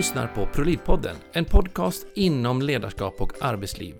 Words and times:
lyssnar 0.00 0.26
på 0.26 0.46
ProLead-podden, 0.46 1.16
en 1.32 1.44
podcast 1.44 2.06
inom 2.14 2.62
ledarskap 2.62 3.20
och 3.20 3.32
arbetsliv, 3.40 3.94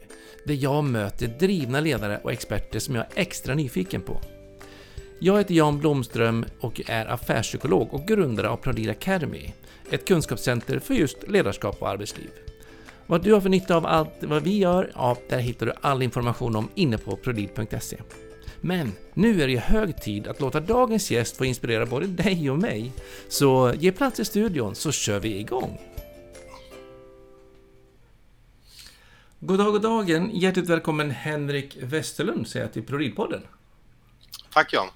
där 0.44 0.54
jag 0.54 0.84
möter 0.84 1.26
drivna 1.26 1.80
ledare 1.80 2.20
och 2.24 2.32
experter 2.32 2.78
som 2.78 2.94
jag 2.94 3.04
är 3.04 3.20
extra 3.20 3.54
nyfiken 3.54 4.02
på. 4.02 4.20
Jag 5.18 5.38
heter 5.38 5.54
Jan 5.54 5.78
Blomström 5.78 6.44
och 6.60 6.80
är 6.86 7.06
affärspsykolog 7.06 7.94
och 7.94 8.06
grundare 8.06 8.48
av 8.48 8.56
Prolid 8.56 8.90
Academy, 8.90 9.52
ett 9.90 10.08
kunskapscenter 10.08 10.78
för 10.78 10.94
just 10.94 11.28
ledarskap 11.28 11.82
och 11.82 11.88
arbetsliv. 11.88 12.30
Vad 13.06 13.24
du 13.24 13.32
har 13.32 13.40
för 13.40 13.48
nytta 13.48 13.76
av 13.76 13.86
allt 13.86 14.14
vad 14.20 14.42
vi 14.42 14.58
gör, 14.58 14.92
ja, 14.94 15.16
där 15.28 15.38
hittar 15.38 15.66
du 15.66 15.72
all 15.80 16.02
information 16.02 16.56
om 16.56 16.68
inne 16.74 16.98
på 16.98 17.16
prolid.se. 17.16 17.96
Men 18.60 18.92
nu 19.14 19.42
är 19.42 19.48
det 19.48 19.56
hög 19.56 20.02
tid 20.02 20.26
att 20.26 20.40
låta 20.40 20.60
dagens 20.60 21.10
gäst 21.10 21.36
få 21.36 21.44
inspirera 21.44 21.86
både 21.86 22.06
dig 22.06 22.50
och 22.50 22.58
mig. 22.58 22.92
Så 23.28 23.72
ge 23.78 23.92
plats 23.92 24.20
i 24.20 24.24
studion 24.24 24.74
så 24.74 24.92
kör 24.92 25.20
vi 25.20 25.38
igång! 25.38 25.89
God 29.42 29.58
dag, 29.58 29.72
god 29.72 29.82
dagen! 29.82 30.30
Hjärtligt 30.32 30.68
välkommen 30.68 31.10
Henrik 31.10 31.76
Westerlund 31.80 32.48
säger 32.48 32.64
jag 32.64 32.72
till 32.72 32.82
Proridpodden. 32.82 33.42
Tack 34.52 34.72
Jan! 34.72 34.88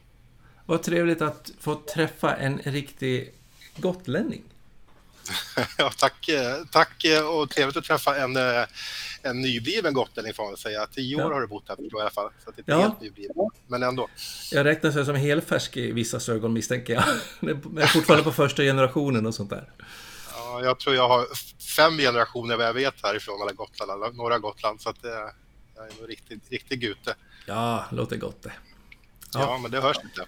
Vad 0.66 0.82
trevligt 0.82 1.22
att 1.22 1.50
få 1.60 1.74
träffa 1.74 2.36
en 2.36 2.58
riktig 2.58 3.34
gotlänning. 3.76 4.42
ja, 5.78 5.90
tack, 5.98 6.30
tack 6.72 7.04
och 7.32 7.50
trevligt 7.50 7.76
att 7.76 7.84
träffa 7.84 8.16
en, 8.16 8.36
en 9.22 9.40
nybliven 9.40 9.94
gotlänning 9.94 10.34
får 10.34 10.44
man 10.44 10.56
säga. 10.56 10.86
Tio 10.86 11.16
år 11.16 11.22
ja. 11.22 11.34
har 11.34 11.40
du 11.40 11.46
bott 11.46 11.68
här 11.68 11.80
i 11.80 12.00
alla 12.00 12.10
fall. 12.10 12.30
Så 12.44 12.50
det 12.50 12.56
är 12.56 12.60
inte 12.60 12.72
ja. 12.72 12.80
helt 12.80 13.00
nybliven, 13.00 13.36
men 13.66 13.82
ändå. 13.82 14.08
Jag 14.50 14.64
räknas 14.64 14.94
som 15.06 15.16
helfärsk 15.16 15.76
i 15.76 15.92
vissa 15.92 16.32
ögon 16.32 16.52
misstänker 16.52 16.92
jag. 16.92 17.04
Jag 17.40 17.82
är 17.82 17.86
fortfarande 17.86 18.24
på 18.24 18.32
första 18.32 18.62
generationen 18.62 19.26
och 19.26 19.34
sånt 19.34 19.50
där. 19.50 19.70
Ja, 20.55 20.64
jag 20.64 20.78
tror 20.78 20.97
jag 20.97 21.08
har 21.08 21.27
fem 21.77 21.97
generationer 21.97 22.56
vad 22.56 22.66
jag 22.66 22.74
vet 22.74 23.02
härifrån, 23.02 23.42
eller 23.42 23.52
Gotland, 23.52 24.16
norra 24.16 24.38
Gotland. 24.38 24.80
Så 24.80 24.91
att 24.91 24.98
jag 25.02 25.86
är 25.86 26.00
nog 26.00 26.10
riktigt, 26.10 26.50
riktigt 26.50 26.80
gute. 26.80 27.14
Ja, 27.47 27.84
låter 27.91 28.16
gott 28.16 28.42
det. 28.42 28.52
Ja. 29.32 29.41
ja, 29.41 29.58
men 29.58 29.70
det 29.70 29.80
hörs 29.80 29.97
inte. 30.05 30.27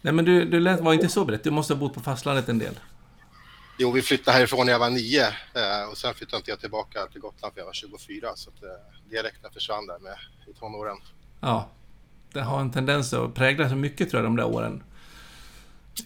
Nej, 0.00 0.12
men 0.12 0.24
du, 0.24 0.44
du 0.44 0.60
lät, 0.60 0.80
var 0.80 0.92
inte 0.92 1.08
så 1.08 1.24
brett. 1.24 1.44
Du 1.44 1.50
måste 1.50 1.74
ha 1.74 1.78
bott 1.78 1.94
på 1.94 2.00
fastlandet 2.00 2.48
en 2.48 2.58
del. 2.58 2.80
Jo, 3.78 3.90
vi 3.90 4.02
flyttade 4.02 4.36
härifrån 4.36 4.66
när 4.66 4.72
jag 4.72 4.78
var 4.78 4.90
nio 4.90 5.26
eh, 5.26 5.90
och 5.90 5.98
sen 5.98 6.14
flyttade 6.14 6.42
jag 6.46 6.60
tillbaka 6.60 7.06
till 7.06 7.20
Gotland 7.20 7.54
för 7.54 7.60
jag 7.60 7.66
var 7.66 7.72
24 7.72 8.32
så 8.34 8.50
att 8.50 8.62
eh, 8.62 8.68
dialekten 9.10 9.52
försvann 9.52 9.86
där 9.86 9.98
med 9.98 10.16
i 10.46 10.58
tonåren. 10.58 10.96
Ja, 11.40 11.70
det 12.32 12.40
har 12.40 12.60
en 12.60 12.72
tendens 12.72 13.12
att 13.12 13.34
prägla 13.34 13.68
så 13.68 13.76
mycket 13.76 14.10
tror 14.10 14.22
jag 14.22 14.30
de 14.30 14.36
där 14.36 14.46
åren. 14.46 14.82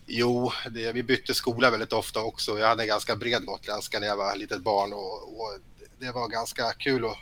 Jo, 0.06 0.52
det, 0.70 0.92
vi 0.92 1.02
bytte 1.02 1.34
skola 1.34 1.70
väldigt 1.70 1.92
ofta 1.92 2.20
också. 2.20 2.58
Jag 2.58 2.68
hade 2.68 2.82
en 2.82 2.88
ganska 2.88 3.16
bred 3.16 3.44
gotländska 3.44 4.00
när 4.00 4.06
jag 4.06 4.16
var 4.16 4.36
litet 4.36 4.62
barn 4.62 4.92
och, 4.92 5.40
och 5.40 5.58
det 5.98 6.12
var 6.12 6.28
ganska 6.28 6.72
kul 6.72 7.04
att 7.04 7.16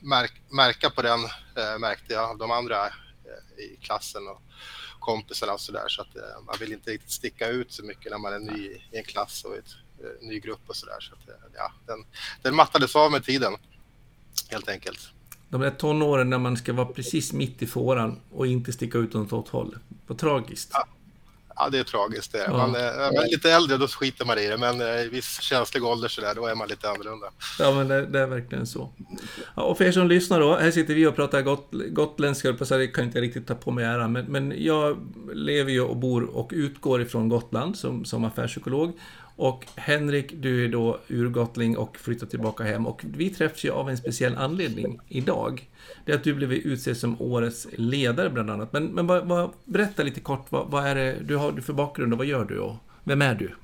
märk, 0.00 0.32
märka 0.50 0.90
på 0.90 1.02
den, 1.02 1.20
äh, 1.56 1.78
märkte 1.78 2.12
jag, 2.12 2.38
de 2.38 2.50
andra 2.50 2.86
äh, 2.86 3.64
i 3.64 3.76
klassen 3.80 4.28
och 4.28 4.42
kompisarna 5.00 5.52
och 5.52 5.60
sådär. 5.60 5.88
Så 5.88 6.02
att 6.02 6.16
äh, 6.16 6.22
man 6.46 6.56
vill 6.60 6.72
inte 6.72 6.90
riktigt 6.90 7.10
sticka 7.10 7.48
ut 7.48 7.72
så 7.72 7.84
mycket 7.84 8.12
när 8.12 8.18
man 8.18 8.32
är 8.32 8.38
ny 8.38 8.66
i 8.66 8.82
en 8.92 9.04
klass 9.04 9.44
och 9.44 9.56
i 9.56 9.60
en 10.20 10.28
ny 10.28 10.40
grupp 10.40 10.60
och 10.66 10.76
sådär. 10.76 11.00
Så 11.00 11.12
att, 11.14 11.36
ja, 11.54 11.72
den, 11.86 12.04
den 12.42 12.54
mattades 12.54 12.96
av 12.96 13.10
med 13.10 13.24
tiden, 13.24 13.56
helt 14.50 14.68
enkelt. 14.68 15.00
De 15.48 15.60
där 15.60 15.70
tonåren 15.70 16.30
när 16.30 16.38
man 16.38 16.56
ska 16.56 16.72
vara 16.72 16.86
precis 16.86 17.32
mitt 17.32 17.62
i 17.62 17.66
fåran 17.66 18.20
och 18.32 18.46
inte 18.46 18.72
sticka 18.72 18.98
ut 18.98 19.14
åt 19.14 19.30
något 19.30 19.48
håll. 19.48 19.78
Vad 20.06 20.18
tragiskt. 20.18 20.70
Ja. 20.72 20.86
Ja, 21.56 21.68
det 21.70 21.78
är 21.78 21.84
tragiskt. 21.84 22.32
Det. 22.32 22.48
Man, 22.50 22.74
är 22.74 23.14
man 23.14 23.24
lite 23.24 23.50
äldre, 23.50 23.76
då 23.76 23.86
skiter 23.86 24.24
man 24.24 24.38
i 24.38 24.46
det, 24.46 24.56
men 24.56 24.80
i 24.80 25.08
viss 25.08 25.40
känslig 25.40 25.84
ålder 25.84 26.08
så 26.08 26.20
där, 26.20 26.34
då 26.34 26.46
är 26.46 26.54
man 26.54 26.68
lite 26.68 26.88
annorlunda. 26.88 27.26
Ja, 27.58 27.72
men 27.72 27.88
det, 27.88 28.06
det 28.06 28.20
är 28.20 28.26
verkligen 28.26 28.66
så. 28.66 28.92
Ja, 29.56 29.62
och 29.62 29.78
för 29.78 29.84
er 29.84 29.92
som 29.92 30.08
lyssnar 30.08 30.40
då, 30.40 30.56
här 30.56 30.70
sitter 30.70 30.94
vi 30.94 31.06
och 31.06 31.16
pratar 31.16 31.42
got, 31.42 31.68
gotländska, 31.70 32.52
på 32.52 32.66
så 32.66 32.76
det 32.76 32.86
kan 32.86 33.04
inte 33.04 33.20
riktigt 33.20 33.46
ta 33.46 33.54
på 33.54 33.70
mig 33.70 33.84
äran, 33.84 34.12
men, 34.12 34.24
men 34.24 34.54
jag 34.56 34.96
lever 35.34 35.70
ju 35.72 35.80
och 35.80 35.96
bor 35.96 36.24
och 36.24 36.50
utgår 36.54 37.02
ifrån 37.02 37.28
Gotland 37.28 37.78
som, 37.78 38.04
som 38.04 38.24
affärspsykolog. 38.24 38.92
Och 39.36 39.66
Henrik, 39.76 40.32
du 40.36 40.64
är 40.64 40.68
då 40.68 41.00
urgotling 41.08 41.76
och 41.76 41.98
flyttar 41.98 42.26
tillbaka 42.26 42.64
hem. 42.64 42.86
Och 42.86 43.00
vi 43.04 43.30
träffas 43.30 43.64
ju 43.64 43.70
av 43.70 43.90
en 43.90 43.96
speciell 43.96 44.36
anledning 44.36 45.00
idag. 45.08 45.68
Det 46.04 46.12
är 46.12 46.16
att 46.16 46.24
du 46.24 46.34
blev 46.34 46.52
utsedd 46.52 46.96
som 46.96 47.22
årets 47.22 47.66
ledare 47.72 48.30
bland 48.30 48.50
annat. 48.50 48.72
Men, 48.72 48.86
men 48.86 49.06
vad, 49.06 49.26
vad, 49.26 49.52
berätta 49.64 50.02
lite 50.02 50.20
kort, 50.20 50.46
vad, 50.48 50.70
vad, 50.70 50.86
är 50.86 50.94
det 50.94 51.16
du 51.20 51.36
har 51.36 51.52
för 51.52 51.72
bakgrund 51.72 52.12
och 52.12 52.18
vad 52.18 52.26
gör 52.26 52.44
du 52.44 52.58
och 52.58 52.76
vem 53.04 53.22
är 53.22 53.34
du? 53.34 53.54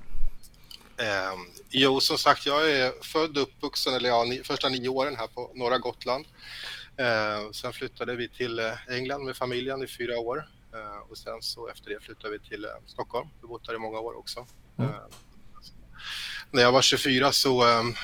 Eh, 0.96 1.34
jo, 1.70 2.00
som 2.00 2.18
sagt, 2.18 2.46
jag 2.46 2.70
är 2.70 2.92
född 3.02 3.36
och 3.36 3.42
uppvuxen, 3.42 3.94
eller 3.94 4.08
ja, 4.08 4.24
ni, 4.24 4.42
första 4.44 4.68
nio 4.68 4.88
åren 4.88 5.16
här 5.16 5.26
på 5.26 5.50
norra 5.54 5.78
Gotland. 5.78 6.24
Eh, 6.96 7.50
sen 7.52 7.72
flyttade 7.72 8.16
vi 8.16 8.28
till 8.28 8.58
eh, 8.58 8.88
England 8.88 9.24
med 9.24 9.36
familjen 9.36 9.82
i 9.82 9.86
fyra 9.86 10.18
år. 10.18 10.48
Eh, 10.74 11.10
och 11.10 11.18
sen 11.18 11.42
så 11.42 11.68
efter 11.68 11.90
det 11.90 12.00
flyttade 12.00 12.32
vi 12.32 12.48
till 12.48 12.64
eh, 12.64 12.70
Stockholm. 12.86 13.28
Vi 13.34 13.40
har 13.40 13.48
bott 13.48 13.66
där 13.66 13.74
i 13.74 13.78
många 13.78 13.98
år 13.98 14.18
också. 14.18 14.46
Mm. 14.78 14.90
Eh, 16.50 16.56
när 16.56 16.62
jag 16.62 16.72
var 16.72 16.82
24 16.82 17.32
så 17.32 17.64
um, 17.64 17.94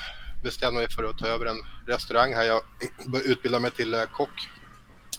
bestämde 0.43 0.81
jag 0.81 0.87
mig 0.87 0.95
för 0.95 1.03
att 1.03 1.17
ta 1.17 1.27
över 1.27 1.45
en 1.45 1.61
restaurang 1.87 2.33
här. 2.33 2.43
Jag 2.43 2.61
utbildade 3.25 3.61
mig 3.61 3.71
till 3.71 3.93
uh, 3.93 4.05
kock. 4.05 4.49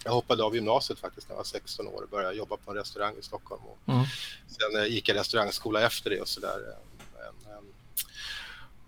Jag 0.05 0.13
hoppade 0.13 0.45
av 0.45 0.55
gymnasiet 0.55 0.99
faktiskt 0.99 1.29
när 1.29 1.35
jag 1.35 1.39
var 1.39 1.45
16 1.45 1.87
år 1.87 2.03
och 2.03 2.09
började 2.09 2.37
jobba 2.37 2.57
på 2.57 2.71
en 2.71 2.77
restaurang 2.77 3.15
i 3.19 3.23
Stockholm. 3.23 3.63
Och 3.65 3.79
mm. 3.87 4.05
Sen 4.49 4.81
uh, 4.81 4.89
gick 4.89 5.09
jag 5.09 5.17
restaurangskola 5.17 5.83
efter 5.83 6.11
det 6.11 6.21
och 6.21 6.29
sådär. 6.29 6.59
Um, 6.59 7.53
um, 7.53 7.65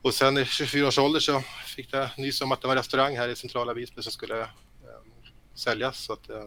och 0.03 0.15
sen 0.15 0.39
i 0.39 0.45
24 0.45 0.89
års 0.89 0.99
ålder 0.99 1.21
så 1.21 1.43
fick 1.67 1.93
jag 1.93 2.09
nys 2.19 2.41
om 2.41 2.53
att 2.53 2.61
det 2.61 2.67
var 2.67 2.75
en 2.75 2.83
restaurang 2.83 3.17
här 3.17 3.29
i 3.29 3.37
centrala 3.37 3.75
Visby 3.75 4.03
som 4.03 4.13
skulle 4.13 4.47
säljas. 5.55 5.99
Så 5.99 6.13
att, 6.13 6.31
uh, 6.31 6.45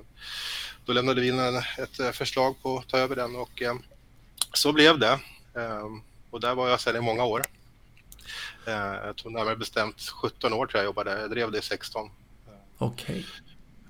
då 0.86 0.94
lämnade 0.94 1.22
vi 1.22 1.28
in 1.28 1.40
en, 1.40 1.58
ett 1.58 2.16
förslag 2.16 2.56
på 2.62 2.78
att 2.78 2.88
ta 2.88 2.98
över 2.98 3.16
den 3.16 3.36
och 3.36 3.64
så 4.54 4.72
blev 4.72 5.00
det. 5.00 5.20
Och 6.30 6.40
där 6.40 6.56
var 6.56 6.70
jag 6.70 6.80
sedan 6.80 6.96
i 6.96 7.02
många 7.02 7.24
år. 7.24 7.44
Eh, 8.66 9.06
jag 9.06 9.18
tror 9.18 9.31
närmare 9.31 9.56
bestämt 9.56 10.01
17 10.01 10.53
år 10.53 10.66
tror 10.66 10.79
jag 10.79 10.85
jobbade, 10.85 11.22
jag 11.22 11.29
drev 11.29 11.51
det 11.51 11.57
i 11.57 11.62
16. 11.62 12.09
Okej. 12.78 13.06
Okay. 13.06 13.24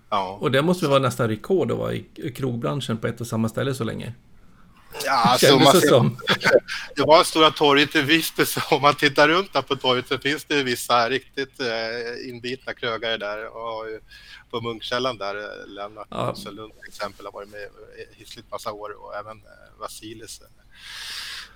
Ja. 0.09 0.37
Och 0.41 0.51
det 0.51 0.61
måste 0.61 0.85
väl 0.85 0.89
vara 0.89 1.01
nästan 1.01 1.27
rekord 1.27 1.71
att 1.71 1.77
vara 1.77 1.93
i 1.93 2.31
krogbranschen 2.35 2.97
på 2.97 3.07
ett 3.07 3.21
och 3.21 3.27
samma 3.27 3.49
ställe 3.49 3.75
så 3.75 3.83
länge? 3.83 4.13
Ja, 5.05 5.11
alltså, 5.11 5.59
man 5.59 5.81
som. 5.81 6.17
det 6.95 7.01
var 7.01 7.23
Stora 7.23 7.51
torget 7.51 7.95
i 7.95 8.01
Visby, 8.01 8.45
så 8.45 8.61
om 8.75 8.81
man 8.81 8.95
tittar 8.95 9.27
runt 9.27 9.53
där 9.53 9.61
på 9.61 9.75
torget 9.75 10.07
så 10.07 10.17
finns 10.17 10.45
det 10.45 10.63
vissa 10.63 11.09
riktigt 11.09 11.59
eh, 11.59 12.29
inbitna 12.29 12.73
krögare 12.73 13.17
där. 13.17 13.47
Och 13.47 13.85
på 14.49 14.61
Munkkällan 14.61 15.17
där, 15.17 15.35
eh, 15.35 15.67
Lennart 15.67 16.07
ja. 16.09 16.35
Lund 16.51 16.73
till 16.73 16.87
exempel 16.87 17.25
har 17.25 17.31
varit 17.31 17.49
med 17.49 17.67
hissligt 18.11 18.51
massa 18.51 18.71
år 18.71 19.05
och 19.05 19.15
även 19.15 19.37
eh, 19.37 19.79
Vasilis 19.79 20.41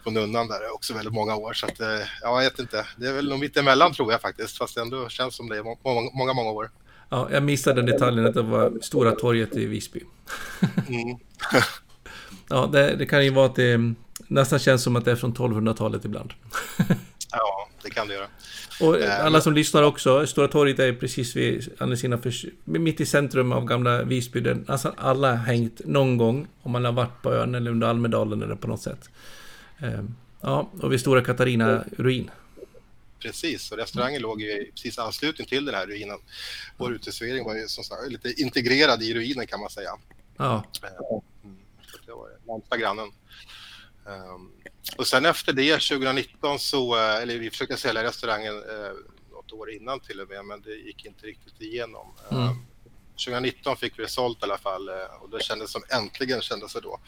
på 0.07 0.11
Nunnan 0.11 0.47
där 0.47 0.73
också 0.73 0.93
väldigt 0.93 1.13
många 1.13 1.35
år. 1.35 1.53
Så 1.53 1.65
att, 1.65 1.79
eh, 1.79 1.87
jag 2.21 2.39
vet 2.39 2.59
inte, 2.59 2.85
det 2.97 3.07
är 3.07 3.13
väl 3.13 3.29
nog 3.29 3.39
mitt 3.39 3.57
emellan 3.57 3.93
tror 3.93 4.11
jag 4.11 4.21
faktiskt, 4.21 4.57
fast 4.57 4.75
det 4.75 4.81
ändå 4.81 5.09
känns 5.09 5.35
som 5.35 5.49
det 5.49 5.57
är 5.57 5.63
många, 5.63 6.11
många, 6.13 6.33
många 6.33 6.49
år. 6.49 6.69
Ja, 7.09 7.29
jag 7.31 7.43
missade 7.43 7.75
den 7.75 7.85
detaljen 7.85 8.25
att 8.25 8.33
det 8.33 8.41
var 8.41 8.73
Stora 8.81 9.11
torget 9.11 9.55
i 9.55 9.65
Visby. 9.65 10.01
Mm. 10.87 11.17
ja, 12.49 12.69
det, 12.73 12.95
det, 12.95 13.05
kan 13.05 13.25
ju 13.25 13.29
vara 13.29 13.45
att 13.45 13.55
det 13.55 13.79
nästan 14.27 14.59
känns 14.59 14.83
som 14.83 14.95
att 14.95 15.05
det 15.05 15.11
är 15.11 15.15
från 15.15 15.33
1200-talet 15.33 16.05
ibland. 16.05 16.33
ja, 17.31 17.69
det 17.83 17.89
kan 17.89 18.07
det 18.07 18.13
göra. 18.13 18.27
Och 18.81 18.99
eh, 18.99 19.25
alla 19.25 19.41
som 19.41 19.53
lyssnar 19.53 19.83
också, 19.83 20.27
Stora 20.27 20.47
torget 20.47 20.79
är 20.79 20.93
precis 20.93 21.35
vid 21.35 21.73
Annesina, 21.77 22.19
mitt 22.63 23.01
i 23.01 23.05
centrum 23.05 23.51
av 23.51 23.65
gamla 23.65 24.03
Visby. 24.03 24.39
Där 24.39 24.57
nästan 24.67 24.93
alla 24.97 25.35
hängt 25.35 25.81
någon 25.85 26.17
gång, 26.17 26.47
om 26.61 26.71
man 26.71 26.85
har 26.85 26.91
varit 26.91 27.21
på 27.21 27.33
ön 27.33 27.55
eller 27.55 27.71
under 27.71 27.87
Almedalen 27.87 28.41
eller 28.41 28.55
på 28.55 28.67
något 28.67 28.81
sätt. 28.81 29.09
Ehm, 29.79 30.15
ja, 30.41 30.69
och 30.81 30.91
vid 30.91 30.99
Stora 30.99 31.23
Katarina 31.23 31.83
ruin. 31.97 32.31
Precis, 33.19 33.71
och 33.71 33.77
restaurangen 33.77 34.21
låg 34.21 34.41
i 34.41 34.71
precis 34.75 34.99
anslutning 34.99 35.47
till 35.47 35.65
den 35.65 35.75
här 35.75 35.87
ruinen. 35.87 36.19
Vår 36.77 36.93
uteservering 36.93 37.45
var 37.45 37.55
ju 37.55 37.67
som 37.67 37.83
sagt 37.83 38.11
lite 38.11 38.41
integrerad 38.41 39.03
i 39.03 39.13
ruinen 39.13 39.47
kan 39.47 39.59
man 39.59 39.69
säga. 39.69 39.89
Ja. 40.37 40.63
Mm, 41.43 41.57
det 42.05 42.11
var 42.11 42.29
närmsta 42.47 42.77
grannen. 42.77 43.11
Um, 44.05 44.51
och 44.97 45.07
sen 45.07 45.25
efter 45.25 45.53
det, 45.53 45.73
2019, 45.73 46.59
så, 46.59 46.95
eh, 46.95 47.15
eller 47.15 47.39
vi 47.39 47.49
försökte 47.49 47.77
sälja 47.77 48.03
restaurangen 48.03 48.55
eh, 48.55 48.91
något 49.31 49.51
år 49.51 49.71
innan 49.71 49.99
till 49.99 50.19
och 50.19 50.29
med, 50.29 50.45
men 50.45 50.61
det 50.61 50.75
gick 50.75 51.05
inte 51.05 51.25
riktigt 51.25 51.61
igenom. 51.61 52.07
Mm. 52.31 52.55
Um, 53.17 53.33
2019 53.33 53.77
fick 53.77 53.99
vi 53.99 54.07
sålt 54.07 54.41
i 54.41 54.43
alla 54.43 54.57
fall 54.57 54.89
eh, 54.89 55.21
och 55.21 55.29
det 55.29 55.43
kändes 55.43 55.71
som 55.71 55.83
äntligen 55.89 56.41
kändes 56.41 56.73
det 56.73 56.81
då. 56.81 56.99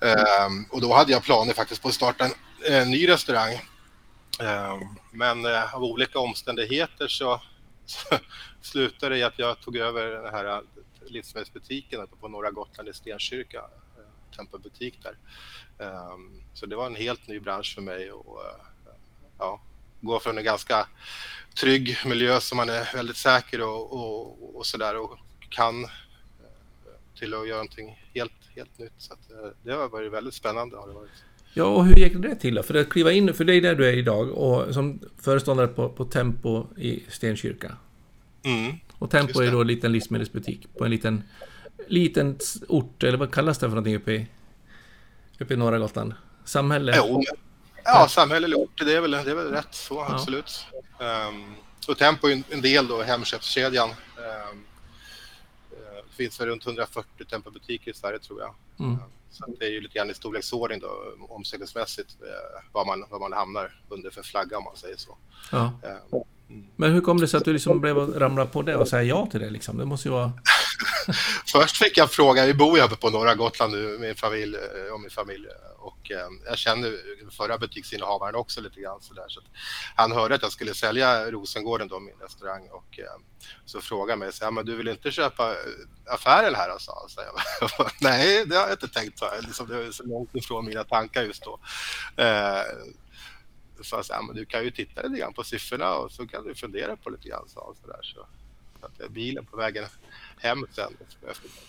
Mm. 0.00 0.46
Um, 0.46 0.66
och 0.70 0.80
då 0.80 0.94
hade 0.94 1.12
jag 1.12 1.22
planer 1.22 1.52
faktiskt 1.52 1.82
på 1.82 1.88
att 1.88 1.94
starta 1.94 2.24
en, 2.24 2.32
en 2.72 2.90
ny 2.90 3.08
restaurang. 3.08 3.52
Um, 4.40 4.98
men 5.12 5.46
uh, 5.46 5.74
av 5.74 5.84
olika 5.84 6.18
omständigheter 6.18 7.08
så, 7.08 7.42
så 7.86 8.18
slutade 8.62 9.14
det 9.14 9.18
i 9.18 9.22
att 9.22 9.38
jag 9.38 9.60
tog 9.60 9.76
över 9.76 10.06
den 10.06 10.34
här 10.34 10.44
eh, 10.44 10.60
livsmedelsbutiken 11.06 12.00
uppe 12.00 12.16
på 12.16 12.28
Norra 12.28 12.50
Gotland 12.50 12.88
i 12.88 12.92
Stenkyrka, 12.92 13.58
uh, 13.58 14.36
tempelbutik 14.36 15.00
där. 15.02 15.16
Um, 16.12 16.42
så 16.54 16.66
det 16.66 16.76
var 16.76 16.86
en 16.86 16.96
helt 16.96 17.28
ny 17.28 17.40
bransch 17.40 17.74
för 17.74 17.82
mig 17.82 18.12
och 18.12 18.42
ja, 19.38 19.60
gå 20.00 20.20
från 20.20 20.38
en 20.38 20.44
ganska 20.44 20.86
trygg 21.60 21.98
miljö 22.06 22.40
som 22.40 22.56
man 22.56 22.68
är 22.68 22.94
väldigt 22.94 23.16
säker 23.16 23.60
och, 23.60 23.92
och, 23.92 24.56
och 24.56 24.66
sådär 24.66 24.96
och 24.96 25.18
kan 25.56 25.84
eh, 25.84 25.90
till 27.18 27.34
att 27.34 27.48
göra 27.48 27.56
någonting 27.56 28.06
helt, 28.14 28.32
helt 28.56 28.78
nytt. 28.78 28.92
Så 28.98 29.12
att, 29.12 29.30
eh, 29.30 29.50
det 29.62 29.72
har 29.72 29.88
varit 29.88 30.12
väldigt 30.12 30.34
spännande. 30.34 30.76
Har 30.76 30.88
det 30.88 30.94
varit. 30.94 31.10
Ja, 31.54 31.64
och 31.64 31.86
hur 31.86 31.94
gick 31.94 32.16
det 32.16 32.34
till 32.34 32.54
då? 32.54 32.62
För 32.62 32.74
att 32.74 32.88
kliva 32.88 33.12
in, 33.12 33.34
för 33.34 33.44
det 33.44 33.54
är 33.54 33.60
där 33.60 33.74
du 33.74 33.88
är 33.88 33.92
idag 33.92 34.30
och 34.30 34.74
som 34.74 35.00
föreståndare 35.20 35.68
på, 35.68 35.88
på 35.88 36.04
Tempo 36.04 36.66
i 36.76 37.04
Stenkyrka. 37.08 37.76
Mm. 38.42 38.72
Och 38.98 39.10
Tempo 39.10 39.40
är 39.40 39.52
då 39.52 39.60
en 39.60 39.66
liten 39.66 39.92
livsmedelsbutik 39.92 40.66
på 40.78 40.84
en 40.84 40.90
liten, 40.90 41.22
liten 41.88 42.38
ort, 42.68 43.02
eller 43.02 43.18
vad 43.18 43.32
kallas 43.32 43.58
det 43.58 43.60
för 43.60 43.68
någonting 43.68 43.96
uppe 43.96 44.12
i, 44.12 44.26
uppe 45.38 45.54
i 45.54 45.56
norra 45.56 45.78
Gotland? 45.78 46.14
Samhälle? 46.44 46.94
Jo, 46.96 47.22
ja, 47.84 48.08
samhälle 48.08 48.46
eller 48.46 48.56
ort, 48.56 48.84
det 48.84 48.94
är 48.94 49.00
väl, 49.00 49.10
det 49.10 49.30
är 49.30 49.34
väl 49.34 49.50
rätt 49.50 49.74
så, 49.74 49.94
ja. 49.94 50.14
absolut. 50.14 50.66
Um, 50.98 51.54
och 51.88 51.98
Tempo 51.98 52.28
är 52.28 52.42
en 52.50 52.60
del 52.60 52.88
då, 52.88 53.02
Hemköpskedjan. 53.02 53.90
Um, 53.90 54.64
finns 56.16 56.40
väl 56.40 56.48
runt 56.48 56.66
140 56.66 57.24
Tempo-butiker 57.30 57.90
i 57.90 57.94
Sverige 57.94 58.18
tror 58.18 58.40
jag. 58.40 58.54
Mm. 58.86 58.98
Så 59.30 59.44
det 59.58 59.64
är 59.66 59.70
ju 59.70 59.80
lite 59.80 59.94
grann 59.94 60.10
i 60.10 60.14
storleksordning 60.14 60.80
då, 60.80 60.88
omsättningsmässigt, 61.28 62.16
eh, 62.22 62.62
vad 62.72 62.86
man, 62.86 63.04
vad 63.10 63.20
man 63.20 63.32
hamnar 63.32 63.80
under 63.88 64.10
för 64.10 64.22
flagga 64.22 64.58
om 64.58 64.64
man 64.64 64.76
säger 64.76 64.96
så. 64.96 65.16
Ja. 65.52 65.72
Um, 66.12 66.22
men 66.76 66.92
hur 66.92 67.00
kom 67.00 67.20
det 67.20 67.28
sig 67.28 67.38
att 67.38 67.44
du 67.44 67.52
liksom 67.52 67.80
blev 67.80 67.96
ramla 67.96 68.46
på 68.46 68.62
det 68.62 68.76
och 68.76 68.88
säga 68.88 69.02
ja 69.02 69.26
till 69.26 69.40
det 69.40 69.50
liksom? 69.50 69.78
Det 69.78 69.84
måste 69.84 70.08
ju 70.08 70.12
vara... 70.12 70.32
Först 71.52 71.76
fick 71.76 71.98
jag 71.98 72.10
fråga, 72.10 72.46
vi 72.46 72.54
bor 72.54 72.78
ju 72.78 72.84
uppe 72.84 72.96
på 72.96 73.10
norra 73.10 73.34
Gotland 73.34 73.72
nu, 73.72 73.98
min 73.98 74.14
familj 74.14 74.56
eh, 74.56 74.94
och 74.94 75.00
min 75.00 75.10
familj. 75.10 75.46
Och 75.86 76.10
eh, 76.10 76.28
jag 76.44 76.58
känner 76.58 76.98
förra 77.30 77.58
butiksinnehavaren 77.58 78.34
också 78.34 78.60
lite 78.60 78.80
grann 78.80 79.00
så 79.00 79.14
där. 79.14 79.28
Så 79.28 79.40
han 79.96 80.12
hörde 80.12 80.34
att 80.34 80.42
jag 80.42 80.52
skulle 80.52 80.74
sälja 80.74 81.30
Rosengården 81.30 81.88
då, 81.88 82.00
min 82.00 82.14
restaurang. 82.20 82.68
Och 82.70 82.98
eh, 82.98 83.20
så 83.64 83.80
frågade 83.80 84.18
mig, 84.18 84.32
så 84.32 84.44
här, 84.44 84.52
men 84.52 84.66
du 84.66 84.76
vill 84.76 84.88
inte 84.88 85.10
köpa 85.10 85.50
eh, 85.50 85.56
affären 86.14 86.54
här? 86.54 86.68
Alltså? 86.68 86.92
Så 87.08 87.20
jag, 87.20 87.90
Nej, 88.00 88.46
det 88.46 88.56
har 88.56 88.62
jag 88.62 88.72
inte 88.72 88.88
tänkt. 88.88 89.18
Så, 89.18 89.30
liksom, 89.40 89.68
det 89.68 89.86
är 89.86 89.90
så 89.90 90.02
långt 90.06 90.34
ifrån 90.34 90.66
mina 90.66 90.84
tankar 90.84 91.22
just 91.22 91.44
då. 91.44 91.58
Eh, 92.22 92.62
sa 93.82 94.02
så 94.02 94.12
här, 94.12 94.22
men 94.22 94.36
du 94.36 94.44
kan 94.44 94.64
ju 94.64 94.70
titta 94.70 95.02
lite 95.02 95.20
grann 95.20 95.34
på 95.34 95.44
siffrorna 95.44 95.94
och 95.94 96.12
så 96.12 96.26
kan 96.26 96.44
du 96.44 96.54
fundera 96.54 96.96
på 96.96 97.10
lite 97.10 97.28
grann. 97.28 97.48
Så, 97.48 97.74
så 97.82 97.86
där, 97.86 98.02
så 98.02 98.26
att 98.86 99.00
eh, 99.00 99.08
bilen 99.08 99.46
på 99.46 99.56
vägen 99.56 99.84
hem 100.38 100.66
sen. 100.70 100.96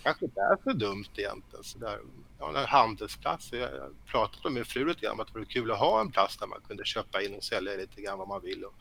kanske 0.03 0.25
inte 0.25 0.39
är 0.39 0.57
så 0.63 0.73
dumt 0.73 1.05
egentligen. 1.15 1.63
Så 1.63 1.77
där, 1.77 1.99
ja, 2.39 2.59
en 2.59 2.65
handelsplats. 2.65 3.51
Jag 3.51 3.69
pratade 4.05 4.43
med 4.43 4.53
min 4.53 4.65
fru 4.65 4.87
lite 4.87 5.01
grann 5.01 5.13
om 5.13 5.19
att 5.19 5.27
det 5.27 5.33
vore 5.33 5.45
kul 5.45 5.71
att 5.71 5.79
ha 5.79 6.01
en 6.01 6.11
plats 6.11 6.37
där 6.37 6.47
man 6.47 6.61
kunde 6.67 6.85
köpa 6.85 7.21
in 7.21 7.35
och 7.35 7.43
sälja 7.43 7.75
lite 7.75 8.01
grann 8.01 8.17
vad 8.17 8.27
man 8.27 8.41
vill. 8.41 8.63
Och 8.63 8.73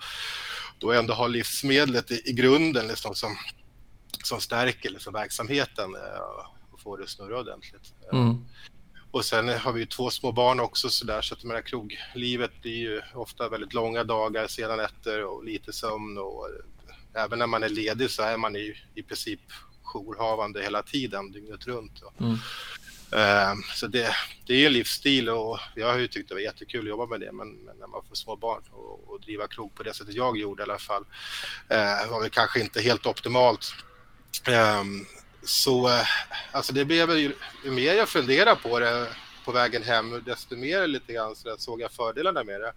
då 0.79 0.93
ändå 0.93 1.15
ha 1.15 1.27
livsmedlet 1.27 2.11
i, 2.11 2.23
i 2.25 2.33
grunden 2.33 2.87
liksom, 2.89 3.15
som, 3.15 3.37
som 4.25 4.41
stärker 4.41 4.91
liksom, 4.91 5.13
verksamheten 5.13 5.95
eh, 5.95 6.47
och 6.73 6.81
får 6.81 6.99
det 6.99 7.05
att 7.05 7.11
snurra 7.11 7.41
ordentligt. 7.41 7.95
Mm. 8.13 8.45
Och 9.11 9.25
sen 9.25 9.49
har 9.49 9.73
vi 9.73 9.81
ju 9.81 9.87
två 9.87 10.11
små 10.11 10.33
barn 10.33 10.61
också 10.61 10.89
så 10.89 11.05
där 11.05 11.23
så 11.23 11.35
att 11.35 11.45
menar, 11.45 11.61
kroglivet 11.61 12.63
blir 12.63 12.77
ju 12.77 13.03
ofta 13.15 13.49
väldigt 13.49 13.75
långa 13.75 14.05
dagar, 14.05 14.47
sena 14.47 14.77
nätter 14.77 15.25
och 15.25 15.45
lite 15.45 15.73
sömn 15.73 16.19
och 16.19 16.49
även 17.15 17.39
när 17.39 17.47
man 17.47 17.63
är 17.63 17.69
ledig 17.69 18.11
så 18.11 18.23
är 18.23 18.37
man 18.37 18.57
i, 18.57 18.75
i 18.95 19.03
princip 19.03 19.41
jourhavande 19.87 20.63
hela 20.63 20.83
tiden, 20.83 21.33
dygnet 21.33 21.67
runt. 21.67 22.03
Mm. 22.21 22.39
Uh, 23.15 23.55
så 23.75 23.87
det, 23.87 24.15
det 24.47 24.55
är 24.55 24.67
en 24.67 24.73
livsstil 24.73 25.29
och 25.29 25.59
jag 25.75 25.93
har 25.93 25.99
ju 25.99 26.09
tyckt 26.09 26.29
det 26.29 26.35
var 26.35 26.41
jättekul 26.41 26.81
att 26.81 26.89
jobba 26.89 27.07
med 27.07 27.21
det 27.21 27.33
men, 27.33 27.49
men 27.53 27.77
när 27.77 27.87
man 27.87 28.03
får 28.09 28.15
små 28.15 28.37
barn 28.37 28.63
och, 28.71 29.11
och, 29.11 29.21
driva 29.21 29.47
krog 29.47 29.75
på 29.75 29.83
det 29.83 29.95
sättet 29.95 30.15
jag 30.15 30.39
gjorde 30.39 30.63
i 30.63 30.65
alla 30.65 30.79
fall 30.79 31.03
uh, 31.73 32.11
var 32.11 32.21
väl 32.21 32.31
kanske 32.31 32.61
inte 32.61 32.81
helt 32.81 33.07
optimalt. 33.07 33.75
Um, 34.81 35.07
så 35.43 35.89
uh, 35.89 36.03
alltså 36.53 36.73
det 36.73 36.85
blev 36.85 37.11
ju, 37.11 37.33
ju 37.65 37.71
mer 37.71 37.95
jag 37.95 38.09
funderade 38.09 38.61
på 38.63 38.79
det 38.79 39.09
på 39.45 39.53
vägen 39.53 39.83
hem 39.83 40.23
desto 40.25 40.57
mer 40.57 40.87
lite 40.87 41.13
grann 41.13 41.37
så 41.37 41.57
såg 41.59 41.81
jag 41.81 41.93
fördelarna 41.93 42.45
med 42.45 42.61
det. 42.61 42.73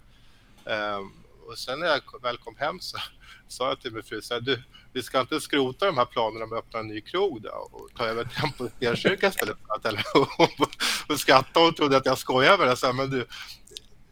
Um, 0.74 1.12
och 1.50 1.58
sen 1.58 1.80
när 1.80 1.86
jag 1.86 2.22
väl 2.22 2.38
kom 2.38 2.56
hem 2.56 2.80
så 2.80 2.98
sa 3.48 3.68
jag 3.68 3.80
till 3.80 3.92
min 3.92 4.02
fru 4.02 4.22
så 4.22 4.34
här, 4.34 4.40
du, 4.40 4.62
vi 4.92 5.02
ska 5.02 5.20
inte 5.20 5.40
skrota 5.40 5.86
de 5.86 5.98
här 5.98 6.04
planerna 6.04 6.46
med 6.46 6.58
att 6.58 6.64
öppna 6.64 6.80
en 6.80 6.88
ny 6.88 7.00
krog 7.00 7.42
då 7.42 7.68
och 7.72 7.88
ta 7.96 8.04
över 8.04 8.24
Tempo 8.24 8.68
Stenkyrka 8.76 9.28
istället 9.28 9.56
eller, 9.84 10.04
och 11.08 11.20
skrattade 11.20 11.66
och 11.66 11.76
trodde 11.76 11.96
att 11.96 12.06
jag 12.06 12.18
skojade 12.18 12.58
med 12.58 12.66
det. 12.66 12.76
Så 12.76 12.86
här, 12.86 12.92
men 12.92 13.10
du, 13.10 13.26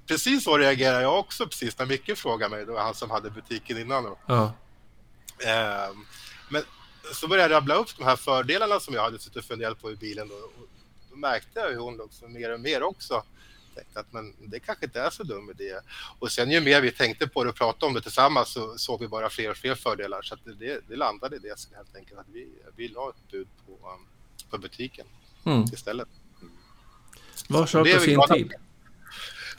precis 0.06 0.44
så 0.44 0.58
reagerade 0.58 1.02
jag 1.02 1.19
också 1.19 1.46
precis 1.46 1.79
när 1.79 1.87
Micke 1.87 2.19
frågade 2.19 2.56
mig, 2.56 2.67
då 2.67 2.79
han 2.79 2.94
som 2.94 3.11
hade 3.11 3.31
butiken 3.31 3.79
innan. 3.79 4.05
Då. 4.05 4.19
Ja. 4.26 4.52
Um, 5.90 6.06
men 6.49 6.62
så 7.12 7.29
började 7.29 7.55
jag 7.55 7.56
rabbla 7.56 7.75
upp 7.75 7.96
de 7.96 8.05
här 8.05 8.17
fördelarna 8.17 8.81
som 8.81 8.94
jag 8.94 9.02
hade 9.02 9.19
suttit 9.19 9.37
och 9.37 9.44
funderat 9.44 9.81
på 9.81 9.90
i 9.93 9.96
bilen. 9.96 10.29
Då, 10.29 10.35
och 10.35 10.69
då 11.11 11.17
märkte 11.17 11.61
jag 11.61 11.69
hur 11.69 11.79
hon 11.79 12.00
också 12.00 12.29
mer 12.29 12.52
och 12.52 12.61
mer 12.61 12.82
också 12.82 13.23
tänkte 13.78 14.00
att 14.00 14.12
men 14.12 14.34
det 14.50 14.60
kanske 14.60 14.84
inte 14.84 15.00
är 15.00 15.10
så 15.10 15.22
dum 15.22 15.50
idé. 15.50 15.75
Och 16.19 16.32
sen 16.32 16.50
ju 16.50 16.60
mer 16.60 16.80
vi 16.80 16.90
tänkte 16.90 17.28
på 17.28 17.44
det 17.44 17.50
och 17.50 17.56
pratade 17.56 17.86
om 17.86 17.94
det 17.94 18.00
tillsammans 18.00 18.52
så 18.52 18.78
såg 18.78 19.00
vi 19.00 19.08
bara 19.08 19.30
fler 19.30 19.50
och 19.50 19.56
fler 19.56 19.75
fördelar. 19.75 20.22
Så 20.22 20.36
det, 20.44 20.88
det 20.88 20.96
landade 20.96 21.36
i 21.36 21.38
det 21.38 21.76
helt 21.76 21.96
enkelt 21.96 22.20
att 22.20 22.28
vi, 22.32 22.48
vi 22.76 22.88
la 22.88 23.10
ett 23.10 23.30
bud 23.30 23.48
på, 23.66 23.72
um, 23.72 24.06
på 24.50 24.58
butiken 24.58 25.06
mm. 25.46 25.62
istället. 25.62 26.08
Mm. 26.40 26.52
Var 27.48 27.66
sak 27.66 27.92
på 27.94 28.00
sin 28.00 28.20
tid. 28.34 28.54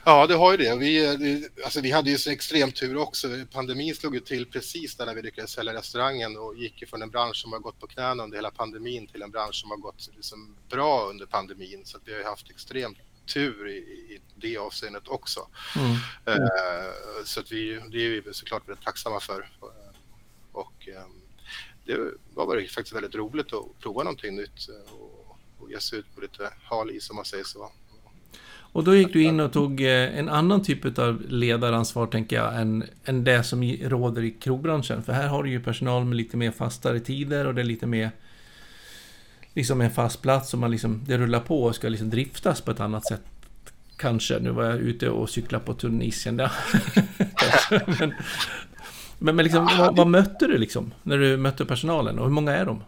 Ja, 0.04 0.26
det 0.26 0.34
har 0.34 0.50
ju 0.50 0.56
det. 0.56 0.76
Vi, 0.76 1.48
alltså, 1.64 1.80
vi 1.80 1.90
hade 1.90 2.10
ju 2.10 2.18
så 2.18 2.30
extrem 2.30 2.72
tur 2.72 2.96
också. 2.96 3.28
Pandemin 3.52 3.94
slog 3.94 4.14
ju 4.14 4.20
till 4.20 4.46
precis 4.46 4.96
där 4.96 5.06
när 5.06 5.14
vi 5.14 5.22
lyckades 5.22 5.50
sälja 5.50 5.74
restaurangen 5.74 6.36
och 6.36 6.56
gick 6.56 6.88
från 6.88 7.02
en 7.02 7.10
bransch 7.10 7.36
som 7.36 7.52
har 7.52 7.58
gått 7.58 7.80
på 7.80 7.86
knäna 7.86 8.22
under 8.22 8.38
hela 8.38 8.50
pandemin 8.50 9.06
till 9.06 9.22
en 9.22 9.30
bransch 9.30 9.54
som 9.54 9.70
har 9.70 9.76
gått 9.76 10.10
liksom 10.16 10.56
bra 10.68 11.06
under 11.10 11.26
pandemin. 11.26 11.82
Så 11.84 11.98
vi 12.04 12.14
har 12.14 12.30
haft 12.30 12.50
extremt 12.50 12.98
tur 13.34 13.68
i, 13.68 13.76
i 13.76 14.20
det 14.34 14.56
avseendet 14.56 15.08
också. 15.08 15.40
Mm. 15.76 15.96
Mm. 16.26 16.48
så 17.24 17.40
att 17.40 17.52
vi, 17.52 17.80
det 17.90 17.98
är 17.98 18.20
vi 18.20 18.34
såklart 18.34 18.68
väldigt 18.68 18.84
tacksamma 18.84 19.20
för. 19.20 19.48
Och 20.52 20.88
ehm, 20.88 21.20
det 21.84 21.96
var 22.34 22.68
faktiskt 22.68 22.96
väldigt 22.96 23.14
roligt 23.14 23.52
att 23.52 23.80
prova 23.80 24.02
någonting 24.02 24.36
nytt 24.36 24.68
och, 24.90 25.36
och 25.58 25.70
ge 25.70 25.80
sig 25.80 25.98
ut 25.98 26.14
på 26.14 26.20
lite 26.20 26.50
hal 26.62 26.90
is 26.90 27.10
om 27.10 27.16
man 27.16 27.24
säger 27.24 27.44
så. 27.44 27.70
Och 28.72 28.84
då 28.84 28.94
gick 28.94 29.12
du 29.12 29.22
in 29.22 29.40
och 29.40 29.52
tog 29.52 29.80
eh, 29.80 30.18
en 30.18 30.28
annan 30.28 30.62
typ 30.62 30.98
av 30.98 31.22
ledaransvar, 31.28 32.06
tänker 32.06 32.36
jag, 32.36 32.60
än, 32.60 32.84
än 33.04 33.24
det 33.24 33.44
som 33.44 33.62
råder 33.62 34.22
i 34.22 34.30
krogbranschen. 34.30 35.02
För 35.02 35.12
här 35.12 35.28
har 35.28 35.42
du 35.42 35.50
ju 35.50 35.60
personal 35.60 36.04
med 36.04 36.16
lite 36.16 36.36
mer 36.36 36.50
fastare 36.50 37.00
tider 37.00 37.46
och 37.46 37.54
det 37.54 37.60
är 37.60 37.64
lite 37.64 37.86
mer 37.86 38.10
liksom 39.54 39.80
en 39.80 39.90
fast 39.90 40.22
plats 40.22 40.52
och 40.52 40.58
man 40.58 40.70
liksom, 40.70 41.04
det 41.06 41.18
rullar 41.18 41.40
på 41.40 41.64
och 41.64 41.74
ska 41.74 41.88
liksom 41.88 42.10
driftas 42.10 42.60
på 42.60 42.70
ett 42.70 42.80
annat 42.80 43.06
sätt. 43.06 43.22
Kanske. 43.96 44.38
Nu 44.38 44.50
var 44.50 44.64
jag 44.64 44.78
ute 44.78 45.10
och 45.10 45.30
cyklade 45.30 45.64
på 45.64 45.74
Tunisien 45.74 46.36
där. 46.36 46.52
men, 47.98 48.14
men, 49.18 49.36
men 49.36 49.44
liksom, 49.44 49.68
vad, 49.78 49.96
vad, 49.96 50.06
mötte 50.06 50.46
du 50.46 50.58
liksom 50.58 50.94
när 51.02 51.18
du 51.18 51.36
mötte 51.36 51.64
personalen 51.64 52.18
och 52.18 52.24
hur 52.24 52.32
många 52.32 52.52
är 52.52 52.64
de? 52.64 52.82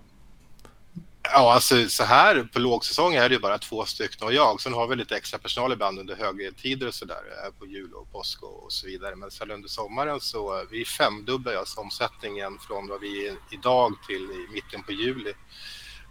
Ja, 1.23 1.55
alltså 1.55 1.89
så 1.89 2.05
här 2.05 2.49
på 2.53 2.59
lågsäsong 2.59 3.15
är 3.15 3.29
det 3.29 3.35
ju 3.35 3.41
bara 3.41 3.59
två 3.59 3.85
stycken 3.85 4.27
och 4.27 4.33
jag. 4.33 4.61
Sen 4.61 4.73
har 4.73 4.87
vi 4.87 4.97
lite 4.97 5.17
extra 5.17 5.39
personal 5.39 5.73
ibland 5.73 5.99
under 5.99 6.17
högtider 6.17 6.87
och 6.87 6.95
så 6.95 7.05
där 7.05 7.15
eh, 7.15 7.53
på 7.59 7.67
jul 7.67 7.95
och 7.95 8.13
påsk 8.13 8.43
och 8.43 8.73
så 8.73 8.87
vidare. 8.87 9.17
Men 9.17 9.31
sen 9.31 9.51
under 9.51 9.69
sommaren 9.69 10.21
så 10.21 10.59
eh, 10.59 10.65
vi 10.71 10.85
femdubblar 10.85 11.55
alltså 11.55 11.81
omsättningen 11.81 12.59
från 12.59 12.89
vad 12.89 13.01
vi 13.01 13.29
är 13.29 13.35
idag 13.51 13.93
till 14.07 14.23
i 14.23 14.53
mitten 14.53 14.83
på 14.83 14.93
juli. 14.93 15.33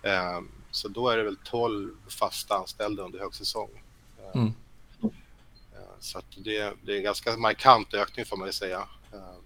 Ehm, 0.03 0.51
så 0.71 0.87
då 0.87 1.09
är 1.09 1.17
det 1.17 1.23
väl 1.23 1.37
12 1.43 1.95
fasta 2.07 2.55
anställda 2.55 3.03
under 3.03 3.19
högsäsong. 3.19 3.69
Ehm, 4.19 4.39
mm. 4.41 4.53
Så 5.99 6.17
att 6.17 6.25
det, 6.37 6.73
det 6.83 6.93
är 6.93 6.97
en 6.97 7.03
ganska 7.03 7.37
markant 7.37 7.93
ökning 7.93 8.25
får 8.25 8.37
man 8.37 8.47
ju 8.47 8.53
säga. 8.53 8.87
Ehm, 9.13 9.43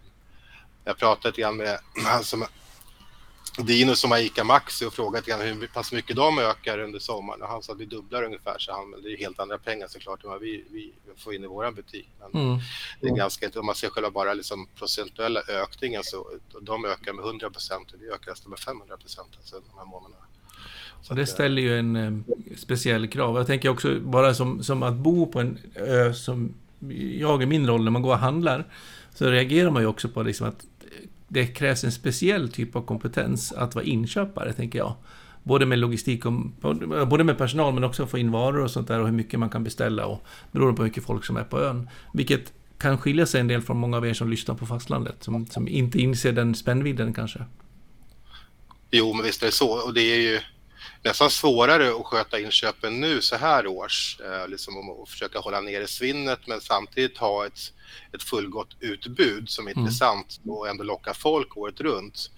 jag 0.83 0.97
pratade 0.97 1.27
lite 1.27 1.41
grann 1.41 1.57
med 1.57 1.79
som 2.21 2.45
Dino 3.57 3.95
som 3.95 4.12
har 4.12 4.17
ICA 4.17 4.43
Maxi 4.43 4.85
och 4.85 4.93
frågat 4.93 5.27
hur 5.27 5.67
pass 5.67 5.91
mycket 5.91 6.15
de 6.15 6.39
ökar 6.39 6.79
under 6.79 7.00
sommaren 7.00 7.41
och 7.41 7.47
han 7.47 7.63
sa 7.63 7.74
att 7.74 7.79
vi 7.79 7.85
dubblar 7.85 8.24
ungefär 8.24 8.55
så 8.59 8.71
han, 8.71 8.89
men 8.89 9.01
det 9.01 9.13
är 9.13 9.17
helt 9.17 9.39
andra 9.39 9.57
pengar 9.57 9.88
såklart 9.88 10.24
än 10.24 10.29
vad 10.29 10.41
vi, 10.41 10.65
vi 10.69 10.93
får 11.17 11.33
in 11.33 11.43
i 11.43 11.47
våran 11.47 11.75
butik. 11.75 12.09
Mm. 12.33 12.57
det 13.01 13.07
är 13.07 13.15
ganska, 13.15 13.50
om 13.55 13.65
man 13.65 13.75
ser 13.75 13.89
själva 13.89 14.12
bara 14.12 14.33
liksom 14.33 14.67
procentuella 14.75 15.41
ökningen 15.47 16.03
så 16.03 16.27
de 16.62 16.85
ökar 16.85 17.13
med 17.13 17.25
100 17.25 17.50
procent 17.50 17.91
och 17.91 18.01
vi 18.01 18.09
ökar 18.09 18.31
nästan 18.31 18.50
med 18.50 18.59
500 18.59 18.97
procent 18.97 19.29
alltså 19.38 19.55
de 19.55 19.77
här 19.77 19.85
månaderna. 19.85 20.25
Och 21.09 21.15
det 21.15 21.25
ställer 21.25 21.62
ju 21.62 21.79
en 21.79 21.95
eh, 21.95 22.35
speciell 22.57 23.07
krav. 23.07 23.38
Jag 23.38 23.47
tänker 23.47 23.69
också 23.69 24.00
bara 24.00 24.33
som, 24.33 24.63
som 24.63 24.83
att 24.83 24.95
bo 24.95 25.25
på 25.25 25.39
en 25.39 25.57
ö 25.75 26.13
som 26.13 26.53
jag 27.19 27.43
i 27.43 27.45
min 27.45 27.67
roll 27.67 27.83
när 27.83 27.91
man 27.91 28.01
går 28.01 28.12
och 28.12 28.19
handlar. 28.19 28.65
Så 29.13 29.29
reagerar 29.29 29.71
man 29.71 29.81
ju 29.81 29.88
också 29.88 30.09
på 30.09 30.24
liksom 30.24 30.47
att 30.47 30.65
det 31.27 31.47
krävs 31.47 31.83
en 31.83 31.91
speciell 31.91 32.50
typ 32.50 32.75
av 32.75 32.81
kompetens 32.81 33.51
att 33.51 33.75
vara 33.75 33.85
inköpare, 33.85 34.53
tänker 34.53 34.79
jag. 34.79 34.93
Både 35.43 35.65
med 35.65 35.79
logistik 35.79 36.25
och 36.25 36.33
både 37.07 37.24
med 37.24 37.38
personal 37.38 37.74
men 37.74 37.83
också 37.83 38.07
få 38.07 38.17
in 38.17 38.31
varor 38.31 38.63
och 38.63 38.71
sånt 38.71 38.88
där 38.88 39.00
och 39.00 39.05
hur 39.05 39.13
mycket 39.13 39.39
man 39.39 39.50
kan 39.50 39.63
beställa 39.63 40.05
och 40.05 40.25
beroende 40.51 40.75
på 40.75 40.81
hur 40.83 40.89
mycket 40.89 41.03
folk 41.05 41.25
som 41.25 41.38
är 41.38 41.43
på 41.43 41.62
ön. 41.62 41.89
Vilket 42.13 42.53
kan 42.77 42.97
skilja 42.97 43.25
sig 43.25 43.41
en 43.41 43.47
del 43.47 43.62
från 43.62 43.77
många 43.77 43.97
av 43.97 44.07
er 44.07 44.13
som 44.13 44.29
lyssnar 44.29 44.55
på 44.55 44.65
fastlandet, 44.65 45.24
som, 45.24 45.47
som 45.47 45.67
inte 45.67 46.00
inser 46.00 46.31
den 46.31 46.55
spännvidden 46.55 47.13
kanske. 47.13 47.45
Jo, 48.91 49.13
men 49.13 49.25
visst 49.25 49.41
är 49.41 49.45
det 49.45 49.51
så. 49.51 49.85
Och 49.85 49.93
det 49.93 50.01
är 50.01 50.19
ju 50.19 50.39
nästan 51.04 51.30
svårare 51.30 51.96
att 51.96 52.06
sköta 52.06 52.39
inköpen 52.39 53.01
nu 53.01 53.22
så 53.22 53.36
här 53.36 53.68
års, 53.68 54.20
eh, 54.20 54.48
liksom 54.48 55.01
att 55.04 55.10
försöka 55.10 55.39
hålla 55.39 55.62
nere 55.62 55.88
svinnet 55.88 56.39
men 56.48 56.62
samtidigt 56.62 57.18
ha 57.18 57.46
ett, 57.46 57.60
ett 58.13 58.24
fullgott 58.24 58.75
utbud 58.80 59.50
som 59.50 59.68
är 59.68 59.72
mm. 59.72 59.82
intressant 59.82 60.39
och 60.48 60.68
ändå 60.68 60.84
locka 60.84 61.13
folk 61.13 61.58
året 61.58 61.80
runt. 61.80 62.32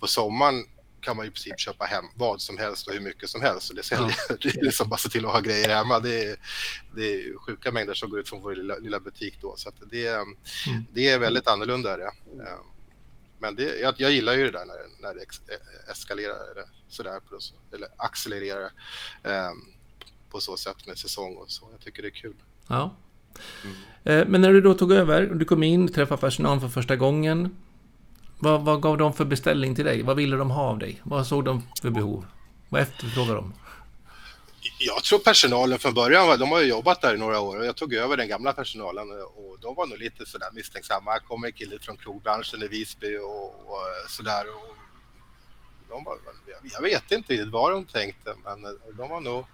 På 0.00 0.06
sommaren 0.06 0.64
kan 1.00 1.16
man 1.16 1.26
i 1.26 1.30
princip 1.30 1.60
köpa 1.60 1.84
hem 1.84 2.04
vad 2.14 2.40
som 2.40 2.58
helst 2.58 2.86
och 2.86 2.94
hur 2.94 3.00
mycket 3.00 3.28
som 3.28 3.40
helst. 3.40 3.70
Och 3.70 3.76
det, 3.76 3.82
säljer, 3.82 4.16
ja. 4.28 4.36
det 4.42 4.48
är 4.48 4.64
liksom 4.64 4.88
bara 4.88 4.96
se 4.96 5.08
till 5.08 5.26
att 5.26 5.32
ha 5.32 5.40
grejer 5.40 5.68
hemma. 5.68 6.00
Det 6.00 6.24
är, 6.24 6.36
det 6.96 7.14
är 7.14 7.38
sjuka 7.38 7.72
mängder 7.72 7.94
som 7.94 8.10
går 8.10 8.20
ut 8.20 8.28
från 8.28 8.42
vår 8.42 8.54
lilla, 8.54 8.76
lilla 8.76 9.00
butik 9.00 9.38
då. 9.40 9.54
Så 9.56 9.70
det, 9.90 10.06
mm. 10.06 10.36
det 10.92 11.08
är 11.08 11.18
väldigt 11.18 11.48
annorlunda. 11.48 11.96
Det. 11.96 12.04
Eh, 12.04 12.60
men 13.40 13.54
det, 13.54 13.78
jag, 13.78 13.94
jag, 13.98 14.12
gillar 14.12 14.32
ju 14.32 14.44
det 14.44 14.50
där 14.50 14.66
när, 14.66 14.76
när 15.02 15.14
det 15.14 15.24
eskalerar 15.90 16.50
eller, 16.52 16.64
sådär, 16.88 17.20
eller 17.74 17.88
accelererar 17.96 18.70
eh, 19.22 19.50
på 20.30 20.40
så 20.40 20.56
sätt 20.56 20.86
med 20.86 20.98
säsong 20.98 21.36
och 21.36 21.50
så. 21.50 21.68
Jag 21.72 21.80
tycker 21.80 22.02
det 22.02 22.08
är 22.08 22.10
kul. 22.10 22.34
Ja. 22.68 22.96
Mm. 23.64 23.76
Eh, 24.04 24.28
men 24.28 24.40
när 24.40 24.52
du 24.52 24.60
då 24.60 24.74
tog 24.74 24.92
över, 24.92 25.26
du 25.26 25.44
kom 25.44 25.62
in, 25.62 25.92
träffade 25.92 26.20
personal 26.20 26.60
för 26.60 26.68
första 26.68 26.96
gången. 26.96 27.56
Vad, 28.38 28.64
vad 28.64 28.82
gav 28.82 28.98
de 28.98 29.12
för 29.12 29.24
beställning 29.24 29.74
till 29.74 29.84
dig? 29.84 30.02
Vad 30.02 30.16
ville 30.16 30.36
de 30.36 30.50
ha 30.50 30.62
av 30.62 30.78
dig? 30.78 31.00
Vad 31.02 31.26
såg 31.26 31.44
de 31.44 31.62
för 31.82 31.90
behov? 31.90 32.26
Vad 32.68 32.80
efterfrågade 32.80 33.34
de? 33.34 33.52
Jag 34.78 35.04
tror 35.04 35.18
personalen 35.18 35.78
från 35.78 35.94
början, 35.94 36.38
de 36.38 36.50
har 36.50 36.60
ju 36.60 36.66
jobbat 36.66 37.00
där 37.00 37.14
i 37.14 37.18
några 37.18 37.40
år 37.40 37.58
och 37.58 37.66
jag 37.66 37.76
tog 37.76 37.94
över 37.94 38.16
den 38.16 38.28
gamla 38.28 38.52
personalen 38.52 39.10
och 39.22 39.58
de 39.60 39.74
var 39.74 39.86
nog 39.86 39.98
lite 39.98 40.26
sådär 40.26 40.48
misstänksamma. 40.52 41.10
Här 41.10 41.18
kommer 41.18 41.46
en 41.46 41.52
kille 41.52 41.78
från 41.78 41.96
krogbranschen 41.96 42.62
i 42.62 42.68
Visby 42.68 43.16
och, 43.18 43.44
och 43.44 43.86
sådär. 44.08 44.44
Och 44.48 44.76
de 45.88 46.04
var, 46.04 46.18
jag 46.62 46.82
vet 46.82 47.12
inte 47.12 47.44
vad 47.44 47.72
de 47.72 47.84
tänkte 47.84 48.34
men 48.44 48.62
de 48.96 49.08
var 49.08 49.20
nog 49.20 49.44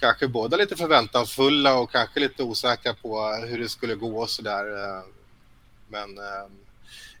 kanske 0.00 0.28
båda 0.28 0.56
lite 0.56 0.76
förväntansfulla 0.76 1.78
och 1.78 1.90
kanske 1.90 2.20
lite 2.20 2.42
osäkra 2.42 2.94
på 2.94 3.26
hur 3.48 3.58
det 3.58 3.68
skulle 3.68 3.94
gå 3.94 4.20
och 4.20 4.30
sådär. 4.30 4.64
Men 5.88 6.18
eh, 6.18 6.48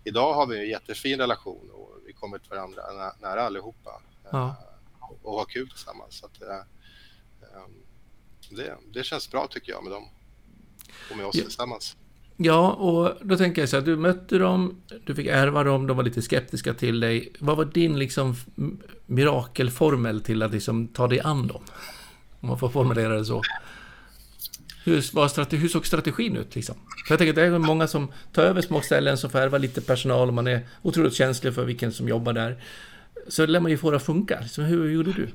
idag 0.04 0.34
har 0.34 0.46
vi 0.46 0.58
en 0.58 0.68
jättefin 0.68 1.18
relation 1.18 1.70
och 1.72 1.96
vi 2.06 2.12
kommer 2.12 2.38
till 2.38 2.50
varandra 2.50 3.12
nära 3.20 3.42
allihopa. 3.42 4.00
Ja. 4.30 4.56
Och 5.22 5.38
har 5.38 5.44
kul 5.44 5.68
tillsammans. 5.68 6.18
Så 6.18 6.26
att, 6.26 6.42
eh, 6.42 6.62
det, 8.50 8.76
det 8.92 9.02
känns 9.02 9.30
bra 9.30 9.46
tycker 9.50 9.72
jag 9.72 9.82
med 9.82 9.92
dem 9.92 10.08
och 11.10 11.16
med 11.16 11.26
oss 11.26 11.36
ja. 11.36 11.42
tillsammans. 11.42 11.96
Ja, 12.40 12.72
och 12.72 13.26
då 13.28 13.36
tänker 13.36 13.62
jag 13.62 13.68
så 13.68 13.76
här, 13.76 13.84
du 13.84 13.96
mötte 13.96 14.38
dem, 14.38 14.82
du 15.04 15.14
fick 15.14 15.26
ärva 15.26 15.64
dem, 15.64 15.86
de 15.86 15.96
var 15.96 16.04
lite 16.04 16.22
skeptiska 16.22 16.74
till 16.74 17.00
dig. 17.00 17.32
Vad 17.38 17.56
var 17.56 17.64
din 17.64 17.98
liksom 17.98 18.34
mirakelformel 19.06 20.20
till 20.20 20.42
att 20.42 20.52
liksom 20.52 20.88
ta 20.88 21.06
dig 21.06 21.20
an 21.20 21.46
dem? 21.46 21.62
Om 22.40 22.48
man 22.48 22.58
får 22.58 22.68
formulera 22.68 23.18
det 23.18 23.24
så. 23.24 23.42
Hur, 24.84 25.14
var 25.14 25.28
strategi, 25.28 25.56
hur 25.56 25.68
såg 25.68 25.86
strategin 25.86 26.36
ut 26.36 26.54
liksom? 26.54 26.74
För 26.74 27.12
jag 27.12 27.18
tänker 27.18 27.30
att 27.30 27.36
det 27.36 27.42
är 27.42 27.58
många 27.58 27.88
som 27.88 28.12
tar 28.32 28.42
över 28.42 28.60
små 28.60 28.80
ställen 28.80 29.18
som 29.18 29.30
får 29.30 29.38
ärva 29.38 29.58
lite 29.58 29.80
personal 29.80 30.28
och 30.28 30.34
man 30.34 30.46
är 30.46 30.66
otroligt 30.82 31.14
känslig 31.14 31.54
för 31.54 31.64
vilken 31.64 31.92
som 31.92 32.08
jobbar 32.08 32.32
där. 32.32 32.62
Så 33.28 33.46
lär 33.46 33.60
man 33.60 33.70
ju 33.70 33.78
få 33.78 33.90
det 33.90 33.96
att 33.96 34.02
funka. 34.02 34.48
Så 34.48 34.62
hur 34.62 34.90
gjorde 34.90 35.12
du? 35.12 35.28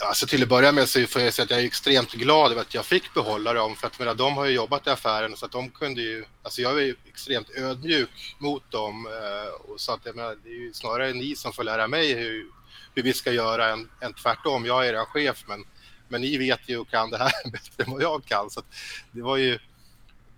Alltså 0.00 0.26
till 0.26 0.42
att 0.42 0.48
börja 0.48 0.72
med 0.72 0.88
så 0.88 1.06
får 1.06 1.22
jag 1.22 1.34
säga 1.34 1.44
att 1.44 1.50
jag 1.50 1.60
är 1.60 1.64
extremt 1.64 2.12
glad 2.12 2.52
över 2.52 2.62
att 2.62 2.74
jag 2.74 2.86
fick 2.86 3.14
behålla 3.14 3.52
dem 3.52 3.76
för 3.76 3.86
att 3.86 3.98
menar, 3.98 4.14
de 4.14 4.36
har 4.36 4.44
ju 4.44 4.52
jobbat 4.52 4.86
i 4.86 4.90
affären 4.90 5.36
så 5.36 5.46
att 5.46 5.52
de 5.52 5.70
kunde 5.70 6.02
ju, 6.02 6.24
alltså 6.42 6.62
jag 6.62 6.72
är 6.72 6.82
ju 6.82 6.96
extremt 7.08 7.50
ödmjuk 7.50 8.36
mot 8.38 8.70
dem 8.70 9.06
eh, 9.06 9.70
och 9.70 9.80
så 9.80 9.92
att 9.92 10.00
jag 10.04 10.16
menar, 10.16 10.36
det 10.44 10.48
är 10.48 10.54
ju 10.54 10.72
snarare 10.72 11.12
ni 11.12 11.36
som 11.36 11.52
får 11.52 11.64
lära 11.64 11.88
mig 11.88 12.14
hur, 12.14 12.46
hur 12.94 13.02
vi 13.02 13.12
ska 13.12 13.32
göra 13.32 13.72
än, 13.72 13.90
än 14.00 14.14
tvärtom. 14.14 14.66
Jag 14.66 14.88
är 14.88 14.94
er 14.94 15.04
chef 15.04 15.44
men, 15.48 15.64
men 16.08 16.20
ni 16.20 16.38
vet 16.38 16.68
ju 16.68 16.78
och 16.78 16.90
kan 16.90 17.10
det 17.10 17.18
här 17.18 17.32
bättre 17.50 17.84
än 17.84 17.90
vad 17.90 18.02
jag 18.02 18.24
kan 18.24 18.50
så 18.50 18.60
att 18.60 18.74
det 19.12 19.22
var 19.22 19.36
ju, 19.36 19.58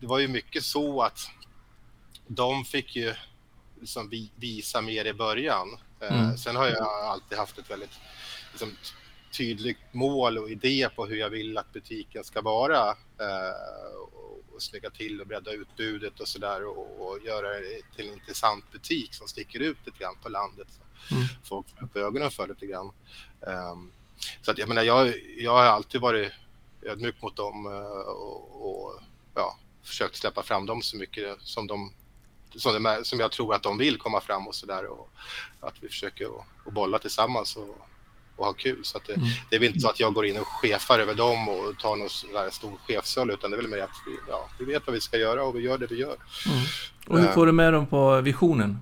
det 0.00 0.06
var 0.06 0.18
ju 0.18 0.28
mycket 0.28 0.64
så 0.64 1.02
att 1.02 1.18
de 2.26 2.64
fick 2.64 2.96
ju 2.96 3.14
liksom 3.80 4.28
visa 4.36 4.80
mer 4.80 5.04
i 5.04 5.12
början. 5.12 5.78
Eh, 6.00 6.20
mm. 6.20 6.38
Sen 6.38 6.56
har 6.56 6.66
jag 6.66 6.88
alltid 6.88 7.38
haft 7.38 7.58
ett 7.58 7.70
väldigt 7.70 7.98
liksom, 8.52 8.76
tydligt 9.30 9.78
mål 9.92 10.38
och 10.38 10.50
idé 10.50 10.88
på 10.96 11.06
hur 11.06 11.16
jag 11.16 11.30
vill 11.30 11.58
att 11.58 11.72
butiken 11.72 12.24
ska 12.24 12.40
vara 12.40 12.88
eh, 12.88 13.96
och 14.52 14.62
snygga 14.62 14.90
till 14.90 15.20
och 15.20 15.26
bredda 15.26 15.52
utbudet 15.52 16.20
och 16.20 16.28
sådär 16.28 16.66
och, 16.66 17.08
och 17.08 17.18
göra 17.24 17.48
det 17.48 17.96
till 17.96 18.08
en 18.08 18.14
intressant 18.14 18.72
butik 18.72 19.14
som 19.14 19.28
sticker 19.28 19.60
ut 19.60 19.76
lite 19.84 19.98
grann 19.98 20.16
på 20.22 20.28
landet. 20.28 20.68
Så 21.08 21.14
mm. 21.14 21.26
Folk 21.44 21.66
får 21.68 21.84
upp 21.84 21.96
ögonen 21.96 22.30
för 22.30 22.48
lite 22.48 22.66
grann. 22.66 22.92
Um, 23.40 23.92
så 24.42 24.50
att 24.50 24.58
jag 24.58 24.68
menar, 24.68 24.82
jag, 24.82 25.14
jag 25.38 25.52
har 25.52 25.62
alltid 25.62 26.00
varit 26.00 26.32
ödmjuk 26.82 27.22
mot 27.22 27.36
dem 27.36 27.66
uh, 27.66 28.00
och, 28.00 28.70
och 28.70 29.00
ja, 29.34 29.58
försökt 29.82 30.16
släppa 30.16 30.42
fram 30.42 30.66
dem 30.66 30.82
så 30.82 30.96
mycket 30.96 31.40
som 31.40 31.66
de 31.66 31.92
som, 32.54 32.82
de, 32.82 33.04
som 33.04 33.20
jag 33.20 33.32
tror 33.32 33.54
att 33.54 33.62
de 33.62 33.78
vill 33.78 33.98
komma 33.98 34.20
fram 34.20 34.48
och 34.48 34.54
så 34.54 34.66
där 34.66 34.86
och 34.86 35.10
att 35.60 35.74
vi 35.80 35.88
försöker 35.88 36.26
att 36.66 36.72
bolla 36.72 36.98
tillsammans 36.98 37.56
och, 37.56 37.78
och 38.40 38.46
ha 38.46 38.52
kul. 38.52 38.78
Så 38.82 38.98
det, 39.06 39.12
mm. 39.12 39.28
det, 39.50 39.56
är 39.56 39.60
väl 39.60 39.68
inte 39.68 39.80
så 39.80 39.88
att 39.88 40.00
jag 40.00 40.14
går 40.14 40.26
in 40.26 40.36
och 40.36 40.46
chefar 40.46 40.98
över 40.98 41.14
dem 41.14 41.48
och 41.48 41.78
tar 41.78 41.96
någon 41.96 42.10
stor 42.52 42.78
chefsroll 42.86 43.30
utan 43.30 43.50
det 43.50 43.56
är 43.56 43.60
väl 43.62 43.70
mer 43.70 43.82
att 43.82 43.90
vi, 44.06 44.16
ja, 44.28 44.48
vi 44.58 44.64
vet 44.64 44.86
vad 44.86 44.94
vi 44.94 45.00
ska 45.00 45.16
göra 45.16 45.42
och 45.42 45.56
vi 45.56 45.60
gör 45.60 45.78
det 45.78 45.86
vi 45.86 45.96
gör. 45.96 46.16
Mm. 46.46 46.64
Och 47.06 47.20
hur 47.20 47.28
får 47.28 47.46
du 47.46 47.52
med 47.52 47.72
dem 47.72 47.86
på 47.86 48.20
visionen? 48.20 48.78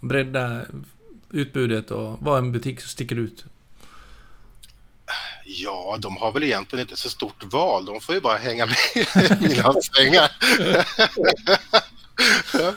Bredda 0.00 0.62
utbudet 1.30 1.90
och 1.90 2.22
vara 2.22 2.38
en 2.38 2.52
butik 2.52 2.80
som 2.80 2.88
sticker 2.88 3.16
ut? 3.16 3.44
Ja, 5.44 5.96
de 5.98 6.16
har 6.16 6.32
väl 6.32 6.42
egentligen 6.42 6.80
inte 6.80 6.96
så 6.96 7.10
stort 7.10 7.44
val. 7.44 7.84
De 7.84 8.00
får 8.00 8.14
ju 8.14 8.20
bara 8.20 8.38
hänga 8.38 8.66
med 8.66 8.76
i 8.96 9.06
mina 9.48 9.74
svängar. 9.82 10.30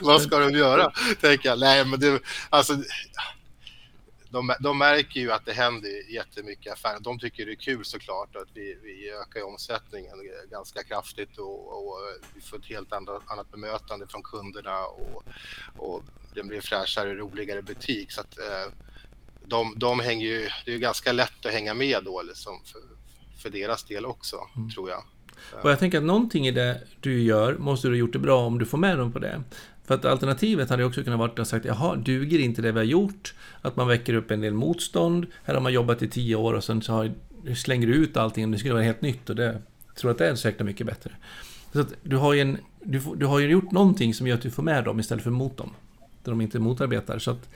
Vad 0.00 0.22
ska 0.22 0.38
de 0.38 0.50
göra? 0.50 0.92
Tänker 1.20 1.48
jag. 1.48 1.58
Nej, 1.58 1.84
men 1.84 2.00
det, 2.00 2.20
alltså, 2.50 2.76
de, 4.36 4.54
de 4.60 4.78
märker 4.78 5.20
ju 5.20 5.32
att 5.32 5.44
det 5.44 5.52
händer 5.52 6.12
jättemycket 6.12 6.72
affärer. 6.72 7.00
De 7.00 7.18
tycker 7.18 7.46
det 7.46 7.52
är 7.52 7.56
kul 7.56 7.84
såklart 7.84 8.36
att 8.36 8.48
vi, 8.54 8.78
vi 8.82 9.10
ökar 9.10 9.42
omsättningen 9.42 10.14
ganska 10.50 10.82
kraftigt 10.82 11.38
och, 11.38 11.78
och 11.78 11.98
vi 12.34 12.40
får 12.40 12.56
ett 12.56 12.66
helt 12.66 12.92
annat, 12.92 13.22
annat 13.26 13.50
bemötande 13.50 14.06
från 14.06 14.22
kunderna 14.22 14.84
och, 14.84 15.24
och 15.76 16.02
det 16.34 16.42
blir 16.42 16.60
fräschare 16.60 17.10
och 17.10 17.16
roligare 17.16 17.62
butik. 17.62 18.12
Så 18.12 18.20
att, 18.20 18.38
eh, 18.38 18.72
de, 19.46 19.74
de 19.76 20.00
hänger 20.00 20.26
ju, 20.26 20.48
det 20.64 20.74
är 20.74 20.78
ganska 20.78 21.12
lätt 21.12 21.46
att 21.46 21.52
hänga 21.52 21.74
med 21.74 22.04
då 22.04 22.22
liksom 22.22 22.60
för, 22.64 22.80
för 23.42 23.50
deras 23.50 23.84
del 23.84 24.06
också, 24.06 24.36
mm. 24.56 24.70
tror 24.70 24.90
jag. 24.90 25.02
Och 25.62 25.70
jag 25.70 25.78
tänker 25.78 25.98
att 25.98 26.04
någonting 26.04 26.46
i 26.46 26.50
det 26.50 26.80
du 27.00 27.22
gör 27.22 27.56
måste 27.58 27.88
du 27.88 27.94
ha 27.94 27.98
gjort 27.98 28.12
det 28.12 28.18
bra 28.18 28.46
om 28.46 28.58
du 28.58 28.66
får 28.66 28.78
med 28.78 28.98
dem 28.98 29.12
på 29.12 29.18
det. 29.18 29.42
För 29.86 29.94
att 29.94 30.04
alternativet 30.04 30.70
hade 30.70 30.84
också 30.84 31.04
kunnat 31.04 31.18
vara 31.18 31.42
att 31.42 31.48
sagt 31.48 31.64
jaha, 31.64 31.96
duger 31.96 32.38
inte 32.38 32.62
det 32.62 32.72
vi 32.72 32.78
har 32.78 32.84
gjort? 32.84 33.34
Att 33.62 33.76
man 33.76 33.88
väcker 33.88 34.14
upp 34.14 34.30
en 34.30 34.40
del 34.40 34.54
motstånd. 34.54 35.26
Här 35.44 35.54
har 35.54 35.60
man 35.60 35.72
jobbat 35.72 36.02
i 36.02 36.08
tio 36.08 36.36
år 36.36 36.54
och 36.54 36.64
sen 36.64 36.82
så 36.82 36.92
har, 36.92 37.12
slänger 37.54 37.86
du 37.86 37.94
ut 37.94 38.16
allting 38.16 38.44
och 38.44 38.50
det 38.50 38.58
skulle 38.58 38.74
vara 38.74 38.84
helt 38.84 39.02
nytt 39.02 39.30
och 39.30 39.36
det 39.36 39.60
jag 39.86 40.00
tror 40.00 40.10
att 40.10 40.18
det 40.18 40.28
är 40.28 40.34
säkert 40.34 40.66
mycket 40.66 40.86
bättre. 40.86 41.10
Så 41.72 41.80
att 41.80 41.94
du 42.02 42.16
har 42.16 42.32
ju 42.32 42.40
en, 42.40 42.58
du, 42.80 43.02
du 43.16 43.26
har 43.26 43.38
ju 43.38 43.48
gjort 43.48 43.70
någonting 43.70 44.14
som 44.14 44.26
gör 44.26 44.34
att 44.34 44.42
du 44.42 44.50
får 44.50 44.62
med 44.62 44.84
dem 44.84 45.00
istället 45.00 45.24
för 45.24 45.30
mot 45.30 45.56
dem. 45.56 45.74
Där 46.22 46.32
de 46.32 46.40
inte 46.40 46.58
motarbetar. 46.58 47.18
Så 47.18 47.30
att 47.30 47.48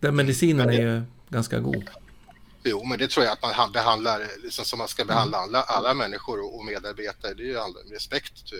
den 0.00 0.16
medicinen 0.16 0.68
är 0.68 0.80
ju 0.80 1.02
ganska 1.28 1.60
god. 1.60 1.90
Jo, 2.64 2.84
men 2.84 2.98
det 2.98 3.10
tror 3.10 3.24
jag 3.26 3.32
att 3.32 3.42
man 3.42 3.72
behandlar 3.72 4.22
liksom 4.42 4.64
som 4.64 4.78
man 4.78 4.88
ska 4.88 5.04
behandla 5.04 5.38
alla, 5.38 5.62
alla 5.62 5.94
människor 5.94 6.54
och 6.54 6.64
medarbetare. 6.64 7.34
Det 7.34 7.42
är 7.42 7.46
ju 7.46 7.58
respekt 7.94 8.52
eh, 8.52 8.58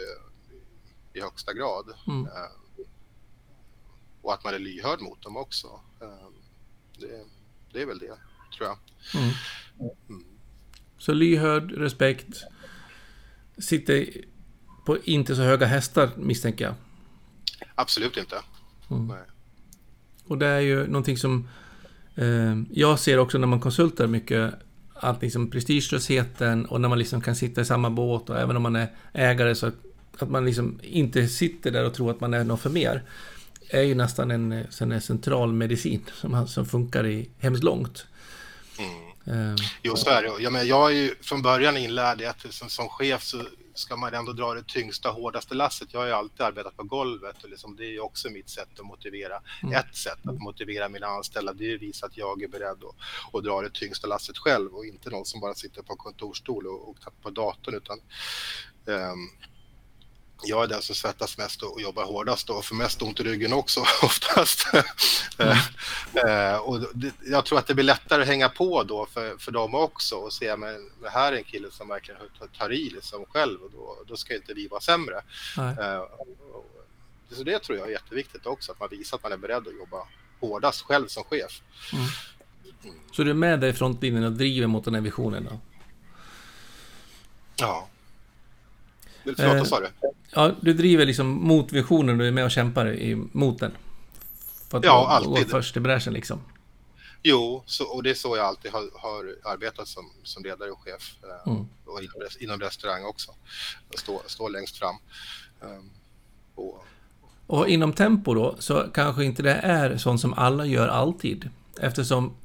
i 1.17 1.21
högsta 1.21 1.53
grad. 1.53 1.85
Mm. 2.07 2.27
Eh, 2.27 2.85
och 4.23 4.35
att 4.35 4.45
man 4.45 4.55
är 4.55 4.59
lyhörd 4.59 5.01
mot 5.01 5.23
dem 5.23 5.37
också. 5.37 5.67
Eh, 6.01 6.29
det, 6.99 7.25
det 7.73 7.83
är 7.83 7.87
väl 7.87 7.99
det, 7.99 8.17
tror 8.57 8.69
jag. 8.69 8.79
Mm. 9.15 9.35
Mm. 10.09 10.25
Så 10.99 11.13
lyhörd, 11.13 11.73
respekt, 11.73 12.43
sitter 13.59 14.07
på 14.87 14.99
inte 14.99 15.37
så 15.37 15.43
höga 15.43 15.67
hästar 15.67 16.11
misstänker 16.17 16.65
jag? 16.65 16.75
Absolut 17.75 18.17
inte. 18.17 18.37
Mm. 18.91 19.17
Och 20.27 20.39
det 20.39 20.47
är 20.47 20.61
ju 20.61 20.87
någonting 20.87 21.17
som 21.17 21.49
eh, 22.15 22.57
jag 22.71 22.99
ser 22.99 23.19
också 23.19 23.39
när 23.39 23.47
man 23.47 23.61
konsultar 23.61 24.07
mycket 24.07 24.55
att 24.95 25.23
liksom 25.23 25.51
prestigelösheten 25.51 26.67
och 26.67 26.81
när 26.81 26.89
man 26.89 26.99
liksom 26.99 27.21
kan 27.21 27.37
sitta 27.37 27.61
i 27.61 27.65
samma 27.65 27.91
båt 27.91 28.31
och 28.31 28.39
även 28.39 28.57
om 28.57 28.63
man 28.63 28.77
är 28.77 28.89
ägare 29.13 29.55
så 29.55 29.71
att 30.23 30.31
man 30.31 30.45
liksom 30.45 30.81
inte 30.83 31.29
sitter 31.29 31.71
där 31.71 31.85
och 31.85 31.95
tror 31.95 32.11
att 32.11 32.21
man 32.21 32.35
är 32.35 32.45
något 32.45 32.61
för 32.61 32.71
mer 32.71 33.03
är 33.69 33.83
ju 33.83 33.95
nästan 33.95 34.31
en, 34.31 34.53
en 34.81 35.01
central 35.01 35.53
medicin 35.53 36.05
som, 36.15 36.49
som 36.49 36.67
funkar 36.67 37.07
i 37.07 37.31
hemskt 37.39 37.65
långt. 37.65 38.07
Mm. 38.79 39.07
Um, 39.25 39.57
jo, 39.83 39.97
så 39.97 40.11
är 40.11 40.23
det. 40.23 40.43
Jag, 40.43 40.53
men, 40.53 40.67
jag 40.67 40.91
är 40.91 40.95
ju 40.95 41.15
från 41.21 41.43
början 41.43 41.77
inlärd 41.77 42.21
i 42.21 42.27
att 42.27 42.55
som, 42.55 42.69
som 42.69 42.89
chef 42.89 43.23
så 43.23 43.43
ska 43.75 43.97
man 43.97 44.15
ändå 44.15 44.33
dra 44.33 44.55
det 44.55 44.67
tyngsta, 44.67 45.09
hårdaste 45.09 45.55
lasset. 45.55 45.89
Jag 45.93 46.01
har 46.01 46.07
ju 46.07 46.13
alltid 46.13 46.41
arbetat 46.41 46.77
på 46.77 46.83
golvet 46.83 47.45
och 47.45 47.51
liksom, 47.51 47.77
det 47.77 47.85
är 47.85 47.91
ju 47.91 48.01
också 48.01 48.31
mitt 48.31 48.49
sätt 48.49 48.69
att 48.79 48.87
motivera. 48.87 49.41
Mm. 49.63 49.75
Ett 49.75 49.97
sätt 49.97 50.19
att 50.29 50.39
motivera 50.39 50.89
mina 50.89 51.07
anställda, 51.07 51.53
det 51.53 51.71
är 51.71 51.75
att 51.75 51.83
visa 51.83 52.07
att 52.07 52.17
jag 52.17 52.43
är 52.43 52.49
beredd 52.49 52.85
att, 52.85 53.35
att 53.35 53.45
dra 53.45 53.63
det 53.63 53.71
tyngsta 53.71 54.07
lasset 54.07 54.39
själv 54.39 54.75
och 54.75 54.87
inte 54.87 55.11
någon 55.11 55.27
som 55.27 55.41
bara 55.41 55.55
sitter 55.55 55.83
på 55.83 55.97
kontorsstol 55.97 56.67
och, 56.67 56.89
och 56.89 56.97
på 57.23 57.31
datorn 57.31 57.75
utan 57.75 57.99
um, 58.85 59.31
jag 60.43 60.65
är 60.65 60.67
den 60.67 60.83
som 60.83 60.95
svettas 60.95 61.39
mest 61.39 61.63
och 61.63 61.81
jobbar 61.81 62.05
hårdast 62.05 62.51
och 62.51 62.65
får 62.65 62.77
mest 62.77 63.03
ont 63.03 63.21
i 63.21 63.23
ryggen 63.23 63.53
också 63.53 63.81
oftast. 64.03 64.67
Mm. 65.39 65.57
Eh, 66.15 66.57
och 66.57 66.81
det, 66.95 67.13
jag 67.25 67.45
tror 67.45 67.59
att 67.59 67.67
det 67.67 67.75
blir 67.75 67.85
lättare 67.85 68.23
att 68.23 68.29
hänga 68.29 68.49
på 68.49 68.83
då 68.83 69.07
för, 69.07 69.37
för 69.39 69.53
dem 69.53 69.75
också 69.75 70.17
och 70.17 70.33
se 70.33 70.57
men 70.57 70.91
det 71.03 71.09
här 71.09 71.33
är 71.33 71.37
en 71.37 71.45
kille 71.45 71.69
som 71.71 71.89
verkligen 71.89 72.21
tar 72.59 72.73
i 72.73 72.91
liksom 72.91 73.25
själv 73.27 73.63
och 73.63 73.71
då, 73.71 73.97
då 74.07 74.17
ska 74.17 74.35
inte 74.35 74.55
vi 74.55 74.69
vara 74.69 74.81
sämre. 74.81 75.23
Uh, 75.59 76.05
så 77.31 77.43
det 77.43 77.59
tror 77.59 77.79
jag 77.79 77.87
är 77.87 77.93
jätteviktigt 77.93 78.47
också, 78.47 78.73
att 78.73 78.81
man 78.81 78.89
visar 78.91 79.17
att 79.17 79.23
man 79.23 79.33
är 79.33 79.37
beredd 79.37 79.69
att 79.69 79.77
jobba 79.79 80.07
hårdast 80.41 80.83
själv 80.83 81.07
som 81.07 81.25
chef. 81.25 81.63
Mm. 81.93 82.07
Mm. 82.85 82.97
Så 83.13 83.23
du 83.23 83.31
är 83.31 83.35
med 83.35 83.61
dig 83.61 83.71
i 83.71 83.73
frontlinjen 83.73 84.25
och 84.25 84.33
driver 84.33 84.67
mot 84.67 84.85
den 84.85 84.95
här 84.95 85.01
visionen 85.01 85.45
då? 85.45 85.59
Ja. 87.57 87.89
Förlåt, 89.37 89.59
vad 89.59 89.69
sa 89.69 89.81
du? 89.81 89.87
Ja, 90.35 90.53
du 90.61 90.73
driver 90.73 91.07
liksom 91.07 91.27
mot 91.27 91.73
visionen, 91.73 92.19
du 92.19 92.29
är 92.29 92.33
med 92.33 92.45
och 92.45 92.51
kämpar 92.51 92.97
mot 93.37 93.59
den. 93.59 93.73
För 94.69 94.79
att 94.79 94.85
ja, 94.85 95.09
alltid. 95.09 95.45
gå 95.45 95.51
först 95.51 95.77
i 95.77 95.81
bräschen 95.81 96.13
liksom. 96.13 96.41
Jo, 97.23 97.63
så, 97.67 97.85
och 97.85 98.03
det 98.03 98.11
är 98.11 98.15
så 98.15 98.37
jag 98.37 98.47
alltid 98.47 98.71
har, 98.71 98.91
har 98.95 99.53
arbetat 99.53 99.89
som, 99.89 100.11
som 100.23 100.43
ledare 100.43 100.71
och 100.71 100.81
chef. 100.81 101.17
Eh, 101.23 101.53
mm. 101.53 101.69
Och 101.85 102.03
inom, 102.03 102.29
inom, 102.41 102.61
restaurang 102.61 103.05
också. 103.05 103.33
Stå, 103.95 104.23
stå 104.27 104.49
längst 104.49 104.77
fram. 104.77 104.97
Um, 105.61 105.91
och, 106.55 106.85
och 107.47 107.69
inom 107.69 107.93
Tempo 107.93 108.35
då, 108.35 108.57
så 108.59 108.85
kanske 108.95 109.25
inte 109.25 109.43
det 109.43 109.55
är 109.55 109.97
sånt 109.97 110.21
som 110.21 110.35
alla 110.35 110.67
gör 110.67 110.89
alltid. 110.89 111.51
Eftersom 111.81 112.37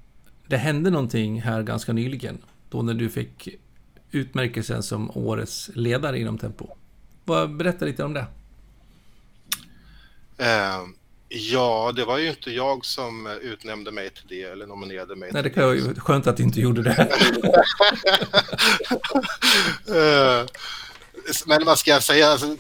det 0.48 0.58
hände 0.58 0.90
någonting 0.90 1.42
här 1.42 1.64
ganska 1.64 1.94
nyligen. 1.94 2.38
Då 2.70 2.82
när 2.82 2.94
du 2.94 3.10
fick 3.10 3.48
utmärkelsen 4.12 4.84
som 4.84 5.12
årets 5.18 5.70
ledare 5.74 6.20
inom 6.20 6.38
Tempo. 6.38 6.68
Berätta 7.50 7.86
lite 7.86 8.04
om 8.04 8.14
det. 8.14 8.26
Uh, 10.40 10.88
ja, 11.30 11.92
det 11.96 12.06
var 12.06 12.18
ju 12.18 12.30
inte 12.30 12.52
jag 12.52 12.86
som 12.86 13.28
utnämnde 13.42 13.92
mig 13.92 14.10
till 14.10 14.28
det 14.28 14.44
eller 14.44 14.68
nominerade 14.68 15.16
mig. 15.16 15.30
Nej, 15.34 15.44
det 15.44 15.50
kan 15.50 15.76
ju 15.76 15.96
skönt 15.96 16.28
att 16.28 16.38
du 16.38 16.44
inte 16.44 16.62
gjorde 16.62 16.82
det. 16.84 17.10
uh, 19.90 20.48
men 21.46 21.66
vad 21.66 21.80
ska 21.80 21.92
jag 21.92 22.04
säga, 22.04 22.28
alltså, 22.28 22.58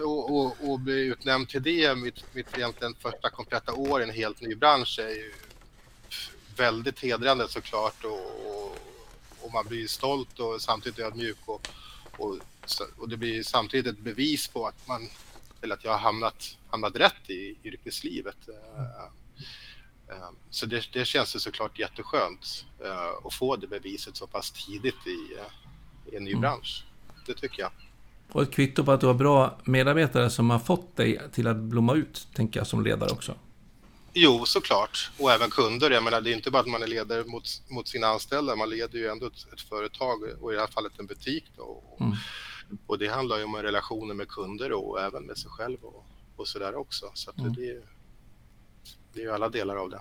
och, 0.00 0.36
och, 0.36 0.56
och, 0.60 0.80
bli 0.80 1.00
utnämnd 1.06 1.48
till 1.48 1.62
det, 1.62 1.94
mitt, 1.94 2.24
mitt 2.34 2.58
egentligen 2.58 2.94
första 2.94 3.30
kompletta 3.30 3.72
år 3.72 4.00
i 4.00 4.04
en 4.04 4.10
helt 4.10 4.40
ny 4.40 4.54
bransch 4.54 4.98
är 4.98 5.08
ju 5.08 5.32
väldigt 6.56 7.00
hedrande 7.00 7.48
såklart 7.48 8.04
och, 8.04 8.57
och 9.48 9.54
man 9.54 9.66
blir 9.66 9.86
stolt 9.86 10.38
och 10.38 10.60
samtidigt 10.60 10.98
ödmjuk 10.98 11.38
och, 11.44 11.68
och, 12.16 12.38
och 12.98 13.08
det 13.08 13.16
blir 13.16 13.42
samtidigt 13.42 13.86
ett 13.86 13.98
bevis 13.98 14.48
på 14.48 14.66
att 14.66 14.88
man 14.88 15.08
eller 15.60 15.74
att 15.74 15.84
jag 15.84 15.90
har 15.90 15.98
hamnat, 15.98 16.56
hamnat 16.70 16.96
rätt 16.96 17.30
i 17.30 17.56
yrkeslivet. 17.64 18.36
Eh, 18.48 20.16
eh, 20.16 20.30
så 20.50 20.66
det, 20.66 20.92
det 20.92 21.04
känns 21.04 21.36
ju 21.36 21.38
såklart 21.38 21.78
jätteskönt 21.78 22.66
eh, 22.84 23.26
att 23.26 23.34
få 23.34 23.56
det 23.56 23.66
beviset 23.66 24.16
så 24.16 24.26
pass 24.26 24.50
tidigt 24.50 25.06
i, 25.06 25.36
i 26.12 26.16
en 26.16 26.24
ny 26.24 26.30
mm. 26.30 26.40
bransch. 26.40 26.84
Det 27.26 27.34
tycker 27.34 27.62
jag. 27.62 27.70
Och 28.32 28.42
ett 28.42 28.50
kvitto 28.50 28.84
på 28.84 28.92
att 28.92 29.00
du 29.00 29.06
har 29.06 29.14
bra 29.14 29.58
medarbetare 29.64 30.30
som 30.30 30.50
har 30.50 30.58
fått 30.58 30.96
dig 30.96 31.20
till 31.32 31.46
att 31.46 31.56
blomma 31.56 31.94
ut, 31.94 32.28
tänker 32.34 32.60
jag, 32.60 32.66
som 32.66 32.84
ledare 32.84 33.10
också. 33.10 33.34
Jo, 34.20 34.44
såklart. 34.46 35.10
Och 35.18 35.32
även 35.32 35.50
kunder. 35.50 35.90
Jag 35.90 36.02
menar, 36.02 36.20
det 36.20 36.30
är 36.30 36.34
inte 36.34 36.50
bara 36.50 36.60
att 36.60 36.68
man 36.68 36.82
är 36.82 36.86
ledare 36.86 37.24
mot, 37.24 37.44
mot 37.68 37.88
sina 37.88 38.06
anställda, 38.06 38.56
man 38.56 38.70
leder 38.70 38.98
ju 38.98 39.08
ändå 39.08 39.26
ett, 39.26 39.52
ett 39.52 39.60
företag 39.60 40.22
och 40.40 40.52
i 40.52 40.54
det 40.54 40.60
här 40.60 40.68
fallet 40.68 40.92
en 40.98 41.06
butik. 41.06 41.44
Då. 41.56 41.82
Mm. 42.00 42.12
Och 42.86 42.98
det 42.98 43.08
handlar 43.08 43.38
ju 43.38 43.44
om 43.44 43.56
relationer 43.56 44.14
med 44.14 44.28
kunder 44.28 44.72
och 44.72 45.00
även 45.00 45.22
med 45.22 45.38
sig 45.38 45.50
själv 45.50 45.78
och, 45.82 46.06
och 46.36 46.48
så 46.48 46.58
där 46.58 46.74
också. 46.74 47.06
Så 47.14 47.32
mm. 47.38 47.52
det, 47.52 47.82
det 49.12 49.20
är 49.20 49.24
ju 49.24 49.32
alla 49.32 49.48
delar 49.48 49.76
av 49.76 49.90
det. 49.90 50.00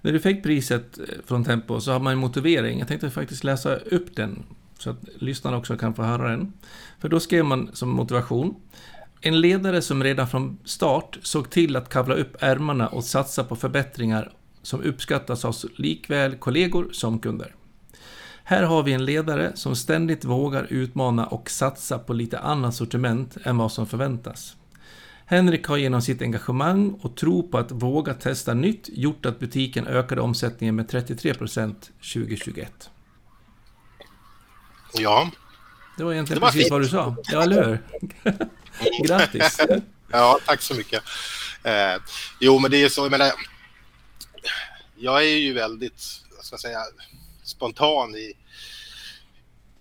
När 0.00 0.12
du 0.12 0.20
fick 0.20 0.42
priset 0.42 0.98
från 1.24 1.44
Tempo 1.44 1.80
så 1.80 1.92
har 1.92 2.00
man 2.00 2.12
en 2.12 2.18
motivering. 2.18 2.78
Jag 2.78 2.88
tänkte 2.88 3.10
faktiskt 3.10 3.44
läsa 3.44 3.76
upp 3.76 4.16
den 4.16 4.42
så 4.78 4.90
att 4.90 5.08
lyssnarna 5.14 5.56
också 5.56 5.76
kan 5.76 5.94
få 5.94 6.02
höra 6.02 6.30
den. 6.30 6.52
För 6.98 7.08
då 7.08 7.20
skrev 7.20 7.44
man 7.44 7.70
som 7.72 7.88
motivation 7.88 8.54
en 9.20 9.40
ledare 9.40 9.82
som 9.82 10.04
redan 10.04 10.28
från 10.28 10.58
start 10.64 11.18
såg 11.22 11.50
till 11.50 11.76
att 11.76 11.88
kavla 11.88 12.14
upp 12.14 12.36
ärmarna 12.40 12.88
och 12.88 13.04
satsa 13.04 13.44
på 13.44 13.56
förbättringar 13.56 14.32
som 14.62 14.82
uppskattas 14.82 15.44
av 15.44 15.54
likväl 15.76 16.36
kollegor 16.36 16.88
som 16.92 17.18
kunder. 17.18 17.54
Här 18.44 18.62
har 18.62 18.82
vi 18.82 18.92
en 18.92 19.04
ledare 19.04 19.52
som 19.54 19.76
ständigt 19.76 20.24
vågar 20.24 20.66
utmana 20.70 21.26
och 21.26 21.50
satsa 21.50 21.98
på 21.98 22.12
lite 22.12 22.38
annat 22.38 22.74
sortiment 22.74 23.36
än 23.42 23.56
vad 23.56 23.72
som 23.72 23.86
förväntas. 23.86 24.56
Henrik 25.26 25.66
har 25.66 25.76
genom 25.76 26.02
sitt 26.02 26.22
engagemang 26.22 26.98
och 27.02 27.16
tro 27.16 27.48
på 27.48 27.58
att 27.58 27.72
våga 27.72 28.14
testa 28.14 28.54
nytt 28.54 28.88
gjort 28.92 29.26
att 29.26 29.38
butiken 29.38 29.86
ökade 29.86 30.20
omsättningen 30.20 30.76
med 30.76 30.90
33% 30.90 31.74
2021. 32.14 32.90
Ja. 34.94 35.30
Det 35.96 36.04
var 36.04 36.12
egentligen 36.12 36.40
det 36.40 36.44
var 36.44 36.48
precis 36.48 36.62
fint. 36.62 36.70
vad 36.70 36.80
du 36.80 36.88
sa. 36.88 37.16
Ja, 37.22 37.42
eller 37.42 37.64
hur? 37.64 37.82
Grattis! 39.06 39.60
ja, 40.08 40.38
tack 40.46 40.62
så 40.62 40.74
mycket. 40.74 41.02
Eh, 41.62 42.02
jo, 42.40 42.58
men 42.58 42.70
det 42.70 42.82
är 42.82 42.88
så, 42.88 43.04
jag 43.04 43.10
menar, 43.10 43.32
jag 44.96 45.22
är 45.22 45.36
ju 45.36 45.52
väldigt, 45.52 46.02
vad 46.36 46.44
ska 46.44 46.54
jag 46.54 46.60
säga, 46.60 46.78
spontan 47.42 48.14
i, 48.14 48.32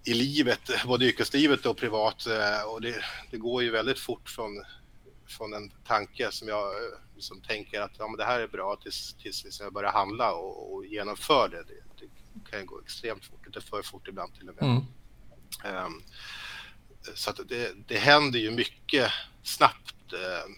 i 0.03 0.13
livet, 0.13 0.71
både 0.85 1.05
yrkeslivet 1.05 1.65
och 1.65 1.77
privat. 1.77 2.27
Eh, 2.27 2.69
och 2.69 2.81
det, 2.81 2.95
det 3.31 3.37
går 3.37 3.63
ju 3.63 3.71
väldigt 3.71 3.99
fort 3.99 4.29
från, 4.29 4.63
från 5.27 5.53
en 5.53 5.69
tanke 5.87 6.31
som 6.31 6.47
jag 6.47 6.73
som 7.17 7.41
tänker 7.41 7.81
att 7.81 7.91
ja, 7.97 8.07
men 8.07 8.17
det 8.17 8.25
här 8.25 8.39
är 8.39 8.47
bra 8.47 8.75
tills, 8.75 9.13
tills 9.13 9.59
jag 9.59 9.73
börjar 9.73 9.91
handla 9.91 10.33
och, 10.33 10.73
och 10.73 10.85
genomför 10.85 11.49
det. 11.49 11.63
det. 11.63 12.05
det. 12.05 12.51
kan 12.51 12.65
gå 12.65 12.81
extremt 12.81 13.25
fort, 13.25 13.45
lite 13.45 13.61
för 13.61 13.81
fort 13.81 14.07
ibland 14.07 14.33
till 14.33 14.49
och 14.49 14.55
med. 14.55 14.63
Mm. 14.63 14.85
Ehm, 15.63 16.01
så 17.15 17.29
att 17.29 17.39
det, 17.49 17.73
det 17.87 17.97
händer 17.97 18.39
ju 18.39 18.51
mycket 18.51 19.11
snabbt. 19.43 20.13
Ehm, 20.13 20.55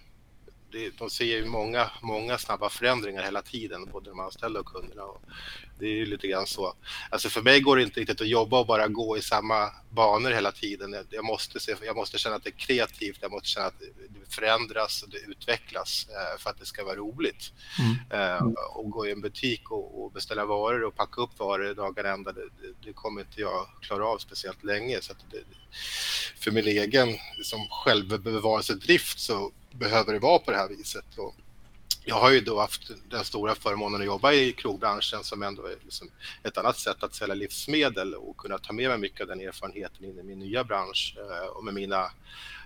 det, 0.71 0.89
de 0.97 1.09
ser 1.09 1.25
ju 1.25 1.45
många, 1.45 1.91
många 2.01 2.37
snabba 2.37 2.69
förändringar 2.69 3.23
hela 3.23 3.41
tiden, 3.41 3.85
både 3.91 4.09
de 4.09 4.19
anställda 4.19 4.59
och 4.59 4.65
kunderna. 4.65 5.03
Och 5.03 5.21
det 5.79 5.85
är 5.85 5.95
ju 5.95 6.05
lite 6.05 6.27
grann 6.27 6.47
så. 6.47 6.73
Alltså 7.09 7.29
för 7.29 7.41
mig 7.41 7.61
går 7.61 7.75
det 7.75 7.83
inte 7.83 7.99
riktigt 7.99 8.21
att 8.21 8.27
jobba 8.27 8.59
och 8.59 8.67
bara 8.67 8.87
gå 8.87 9.17
i 9.17 9.21
samma 9.21 9.69
banor 9.89 10.31
hela 10.31 10.51
tiden. 10.51 10.95
Jag 11.09 11.25
måste, 11.25 11.59
se, 11.59 11.75
jag 11.85 11.95
måste 11.95 12.17
känna 12.17 12.35
att 12.35 12.43
det 12.43 12.49
är 12.49 12.59
kreativt, 12.59 13.17
jag 13.21 13.31
måste 13.31 13.47
känna 13.47 13.65
att 13.65 13.79
det 13.79 14.35
förändras 14.35 15.03
och 15.03 15.09
det 15.09 15.17
utvecklas 15.17 16.07
eh, 16.09 16.39
för 16.39 16.49
att 16.49 16.59
det 16.59 16.65
ska 16.65 16.83
vara 16.83 16.95
roligt. 16.95 17.51
Mm. 17.79 18.37
Eh, 18.37 18.45
och 18.75 18.89
gå 18.89 19.07
i 19.07 19.11
en 19.11 19.21
butik 19.21 19.71
och, 19.71 20.11
beställa 20.11 20.45
varor 20.45 20.83
och 20.83 20.95
packa 20.95 21.21
upp 21.21 21.39
varor 21.39 21.73
dagarna 21.73 22.09
ända, 22.09 22.31
det, 22.31 22.49
det, 22.83 22.93
kommer 22.93 23.21
inte 23.21 23.41
jag 23.41 23.67
klara 23.81 24.07
av 24.07 24.17
speciellt 24.17 24.63
länge. 24.63 25.01
Så 25.01 25.13
det, 25.31 25.43
för 26.39 26.51
min 26.51 26.67
egen 26.67 27.17
som 27.43 27.67
självbevarelsedrift 27.69 29.19
så 29.19 29.51
behöver 29.71 30.13
det 30.13 30.19
vara 30.19 30.39
på 30.39 30.51
det 30.51 30.57
här 30.57 30.69
viset. 30.69 31.17
Och 31.17 31.35
jag 32.07 32.15
har 32.15 32.31
ju 32.31 32.41
då 32.41 32.59
haft 32.59 32.91
den 33.09 33.25
stora 33.25 33.55
förmånen 33.55 34.01
att 34.01 34.07
jobba 34.07 34.31
i 34.31 34.51
krogbranschen 34.51 35.23
som 35.23 35.43
ändå 35.43 35.65
är 35.65 35.75
liksom 35.83 36.09
ett 36.43 36.57
annat 36.57 36.77
sätt 36.77 37.03
att 37.03 37.15
sälja 37.15 37.35
livsmedel 37.35 38.15
och 38.15 38.37
kunna 38.37 38.57
ta 38.57 38.73
med 38.73 38.89
mig 38.89 38.97
mycket 38.97 39.21
av 39.21 39.27
den 39.27 39.41
erfarenheten 39.41 40.05
in 40.05 40.19
i 40.19 40.23
min 40.23 40.39
nya 40.39 40.63
bransch 40.63 41.17
eh, 41.17 41.47
och 41.47 41.63
med 41.63 41.73
mina 41.73 42.11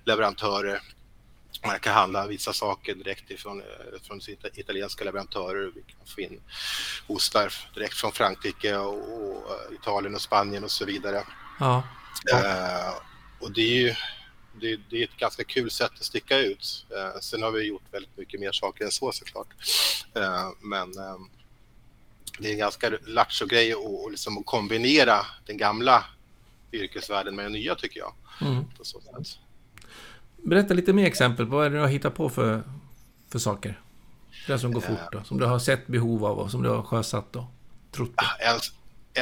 leverantörer. 0.05 0.81
Man 1.65 1.79
kan 1.79 1.93
handla 1.93 2.27
vissa 2.27 2.53
saker 2.53 2.95
direkt 2.95 3.31
ifrån, 3.31 3.61
eh, 3.61 4.01
från 4.03 4.21
italienska 4.53 5.03
leverantörer. 5.03 5.71
Vi 5.75 5.81
kan 5.81 6.05
få 6.05 6.21
in 6.21 6.41
ostar 7.07 7.53
direkt 7.73 7.93
från 7.93 8.11
Frankrike 8.11 8.77
och, 8.77 8.93
och 8.93 9.73
Italien 9.73 10.15
och 10.15 10.21
Spanien 10.21 10.63
och 10.63 10.71
så 10.71 10.85
vidare. 10.85 11.23
Ja. 11.59 11.83
ja. 12.23 12.37
Uh, 12.37 12.93
och 13.39 13.51
det 13.51 13.61
är 13.61 13.81
ju 13.81 13.95
det, 14.59 14.79
det, 14.89 14.97
är 14.97 15.03
ett 15.03 15.17
ganska 15.17 15.43
kul 15.43 15.71
sätt 15.71 15.91
att 15.93 16.03
sticka 16.03 16.39
ut. 16.39 16.85
Eh, 16.89 17.19
sen 17.21 17.43
har 17.43 17.51
vi 17.51 17.63
gjort 17.63 17.83
väldigt 17.91 18.17
mycket 18.17 18.39
mer 18.39 18.51
saker 18.51 18.85
än 18.85 18.91
så 18.91 19.11
såklart. 19.11 19.47
Eh, 20.15 20.49
men 20.59 20.97
eh, 20.97 21.17
det 22.39 22.47
är 22.47 22.51
en 22.51 22.57
ganska 22.57 22.91
lattjo 23.05 23.45
grej 23.45 23.73
att, 23.73 24.11
liksom, 24.11 24.37
att 24.37 24.45
kombinera 24.45 25.25
den 25.45 25.57
gamla 25.57 26.05
yrkesvärlden 26.71 27.35
med 27.35 27.45
den 27.45 27.51
nya 27.51 27.75
tycker 27.75 27.99
jag. 27.99 28.13
Mm. 28.41 28.65
Berätta 30.43 30.73
lite 30.73 30.93
mer 30.93 31.05
exempel. 31.05 31.45
Vad 31.45 31.65
är 31.65 31.69
det 31.69 31.75
du 31.75 31.81
har 31.81 31.87
hittat 31.87 32.15
på 32.15 32.29
för, 32.29 32.63
för 33.29 33.39
saker? 33.39 33.81
Det 34.47 34.59
som 34.59 34.73
går 34.73 34.81
fort 34.81 35.11
då, 35.11 35.23
som 35.23 35.39
du 35.39 35.45
har 35.45 35.59
sett 35.59 35.87
behov 35.87 36.25
av 36.25 36.39
och 36.39 36.51
som 36.51 36.63
du 36.63 36.69
har 36.69 36.83
sjösatt 36.83 37.35
och 37.35 37.43
trott 37.91 38.15
på? 38.15 38.23
En, 38.39 38.59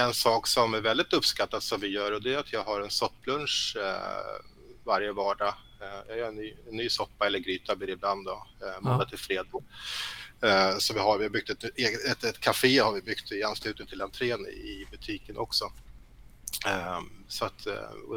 en 0.05 0.13
sak 0.13 0.47
som 0.47 0.73
är 0.73 0.81
väldigt 0.81 1.13
uppskattat 1.13 1.63
som 1.63 1.79
vi 1.79 1.87
gör 1.87 2.11
och 2.11 2.21
det 2.21 2.33
är 2.33 2.37
att 2.37 2.53
jag 2.53 2.63
har 2.63 2.81
en 2.81 2.89
sopplunch 2.89 3.77
eh, 3.79 4.45
varje 4.89 5.11
vardag. 5.11 5.53
Jag 6.07 6.17
gör 6.17 6.27
en 6.27 6.35
ny, 6.35 6.55
en 6.69 6.77
ny 6.77 6.89
soppa 6.89 7.27
eller 7.27 7.39
gryta 7.39 7.75
blir 7.75 7.87
det 7.87 7.93
ibland 7.93 8.25
då, 8.25 8.47
måndag 8.79 9.05
till 9.05 9.17
fredag. 9.17 9.61
Så 10.79 10.93
vi 10.93 10.99
har, 10.99 11.17
vi 11.17 11.23
har 11.23 11.29
byggt 11.29 11.49
ett, 11.49 11.63
ett, 11.63 12.23
ett 12.23 12.39
café 12.39 12.79
har 12.79 12.93
vi 12.93 13.01
byggt 13.01 13.31
i 13.31 13.43
anslutning 13.43 13.87
till 13.87 14.01
entrén 14.01 14.47
i 14.47 14.87
butiken 14.91 15.37
också. 15.37 15.65
Um, 16.67 17.25
så 17.27 17.45
att, 17.45 17.67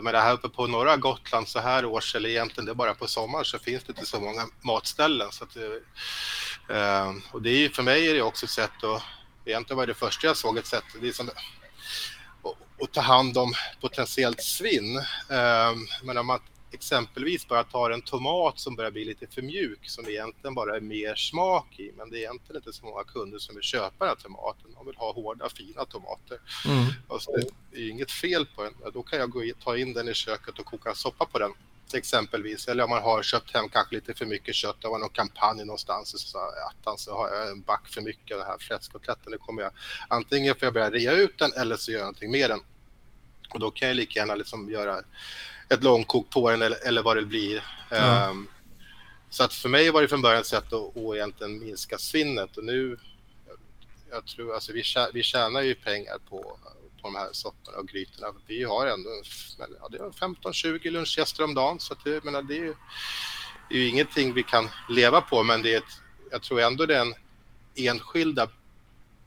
med 0.03 0.15
det 0.15 0.21
här 0.21 0.33
uppe 0.33 0.49
på 0.49 0.67
norra 0.67 0.97
Gotland 0.97 1.49
så 1.49 1.61
här 1.61 1.85
års, 1.85 2.15
eller 2.15 2.29
egentligen 2.29 2.65
det 2.67 2.73
är 2.73 2.75
bara 2.75 2.95
på 2.95 3.07
sommaren, 3.07 3.45
så 3.45 3.59
finns 3.59 3.85
det 3.85 3.91
inte 3.91 4.07
så 4.07 4.21
många 4.21 4.47
matställen. 4.61 5.33
Så 5.33 5.45
att, 5.45 5.57
uh, 5.57 7.17
och 7.33 7.43
det 7.43 7.51
är, 7.51 7.69
för 7.69 7.83
mig 7.83 8.11
är 8.11 8.15
det 8.15 8.23
också 8.23 8.47
ett 8.47 8.51
sätt 8.51 8.85
att, 8.85 9.03
egentligen 9.45 9.77
var 9.79 9.87
det 9.87 9.95
första 9.95 10.27
jag 10.27 10.37
såg 10.37 10.59
ett 10.59 10.67
sätt, 10.67 10.85
det 11.01 11.09
är 11.09 11.13
som 11.13 11.29
att, 11.29 12.83
att 12.83 12.93
ta 12.93 13.01
hand 13.01 13.39
om 13.39 13.55
potentiellt 13.81 14.43
svinn. 14.43 14.97
Uh, 14.97 15.77
men 16.03 16.19
om 16.19 16.27
man 16.27 16.41
exempelvis 16.75 17.49
bara 17.49 17.65
tar 17.65 17.91
en 17.91 18.03
tomat 18.03 18.59
som 18.59 18.77
börjar 18.77 18.91
bli 18.91 19.05
lite 19.05 19.27
för 19.27 19.43
mjuk 19.43 19.91
som 19.91 20.09
egentligen 20.09 20.55
bara 20.55 20.77
är 20.77 20.81
mer 20.81 21.15
smak 21.15 21.81
i 21.81 21.93
men 21.97 22.11
det 22.11 22.17
är 22.17 22.21
egentligen 22.21 22.57
inte 22.57 22.73
så 22.73 22.87
många 22.87 23.05
kunder 23.05 23.39
som 23.39 23.55
vill 23.55 23.65
köpa 23.65 24.05
den 24.05 24.09
här 24.09 24.23
tomaten. 24.23 24.75
De 24.75 24.87
vill 24.87 24.97
ha 24.97 25.13
hårda 25.13 25.49
fina 25.49 25.85
tomater. 25.85 26.39
Mm. 26.67 26.85
Alltså, 27.09 27.31
det 27.71 27.79
är 27.79 27.91
inget 27.91 28.11
fel 28.11 28.47
på 28.47 28.63
den. 28.63 28.75
Då 28.95 29.03
kan 29.03 29.19
jag 29.19 29.31
gå 29.31 29.45
in, 29.45 29.55
ta 29.65 29.77
in 29.77 29.93
den 29.93 30.09
i 30.09 30.15
köket 30.15 30.59
och 30.59 30.67
koka 30.67 30.95
soppa 30.95 31.27
på 31.27 31.39
den 31.39 31.53
exempelvis. 31.95 32.69
Eller 32.69 32.85
om 32.85 32.91
man 32.91 33.03
har 33.03 33.23
köpt 33.23 33.55
hem 33.55 33.69
kanske 33.69 33.95
lite 33.95 34.15
för 34.15 34.27
mycket 34.27 34.55
kött, 34.55 34.77
det 34.81 34.89
var 34.89 34.99
någon 34.99 35.09
kampanj 35.09 35.65
någonstans 35.65 36.31
så 36.31 36.39
att 36.39 37.01
så 37.01 37.17
har 37.17 37.29
jag 37.29 37.51
en 37.51 37.61
back 37.61 37.89
för 37.89 38.01
mycket 38.01 38.35
av 38.35 38.39
den 38.39 38.49
här 38.49 38.59
fläskkotletten. 38.59 39.33
Det 39.33 39.39
kommer 39.39 39.63
jag 39.63 39.73
antingen 40.09 40.55
får 40.55 40.67
jag 40.67 40.75
börja 40.75 40.91
rea 40.91 41.13
ut 41.13 41.39
den 41.39 41.53
eller 41.53 41.77
så 41.77 41.93
gör 41.93 41.99
jag 41.99 42.05
någonting 42.05 42.31
med 42.31 42.51
den. 42.51 42.61
Och 43.51 43.61
då 43.61 43.71
kan 43.71 43.89
jag 43.89 43.97
lika 43.97 44.21
gärna 44.21 44.35
liksom 44.35 44.71
göra 44.71 45.03
ett 45.73 45.85
långkok 45.85 46.31
på 46.31 46.51
den 46.51 46.63
eller, 46.63 46.87
eller 46.87 47.03
vad 47.03 47.17
det 47.17 47.23
blir. 47.23 47.65
Ja. 47.91 48.29
Um, 48.29 48.49
så 49.31 49.45
att 49.45 49.55
för 49.55 49.69
mig 49.69 49.91
var 49.91 50.03
det 50.03 50.09
från 50.09 50.23
början 50.23 50.41
ett 50.41 50.47
sätt 50.47 50.73
att, 50.73 50.97
att 50.97 51.15
egentligen 51.15 51.59
minska 51.59 51.99
svinnet 51.99 52.57
och 52.57 52.65
nu, 52.65 52.99
jag 54.11 54.27
tror, 54.27 54.55
alltså 54.55 54.73
vi, 54.73 54.83
tjänar, 54.83 55.11
vi 55.13 55.23
tjänar 55.23 55.61
ju 55.61 55.75
pengar 55.75 56.19
på, 56.29 56.59
på 57.03 57.09
de 57.09 57.15
här 57.15 57.29
sopporna 57.33 57.79
och 57.79 57.89
grytorna. 57.89 58.27
Vi 58.47 58.65
har 58.65 58.87
ändå 58.87 59.11
ja, 59.59 60.11
15-20 60.21 60.91
lunchgäster 60.91 61.45
om 61.45 61.55
dagen 61.55 61.81
så 61.81 61.93
att 61.93 62.05
det, 62.05 62.25
menar, 62.25 62.43
det, 62.43 62.55
är 62.55 62.65
ju, 62.65 62.75
det 63.69 63.75
är 63.75 63.79
ju 63.79 63.89
ingenting 63.89 64.33
vi 64.35 64.43
kan 64.43 64.69
leva 64.89 65.21
på 65.21 65.43
men 65.43 65.63
det 65.63 65.75
är 65.75 65.79
ett, 65.79 66.01
jag 66.31 66.43
tror 66.43 66.61
ändå 66.61 66.87
det 66.87 66.97
är 66.97 67.01
en 67.01 67.15
enskilda 67.75 68.49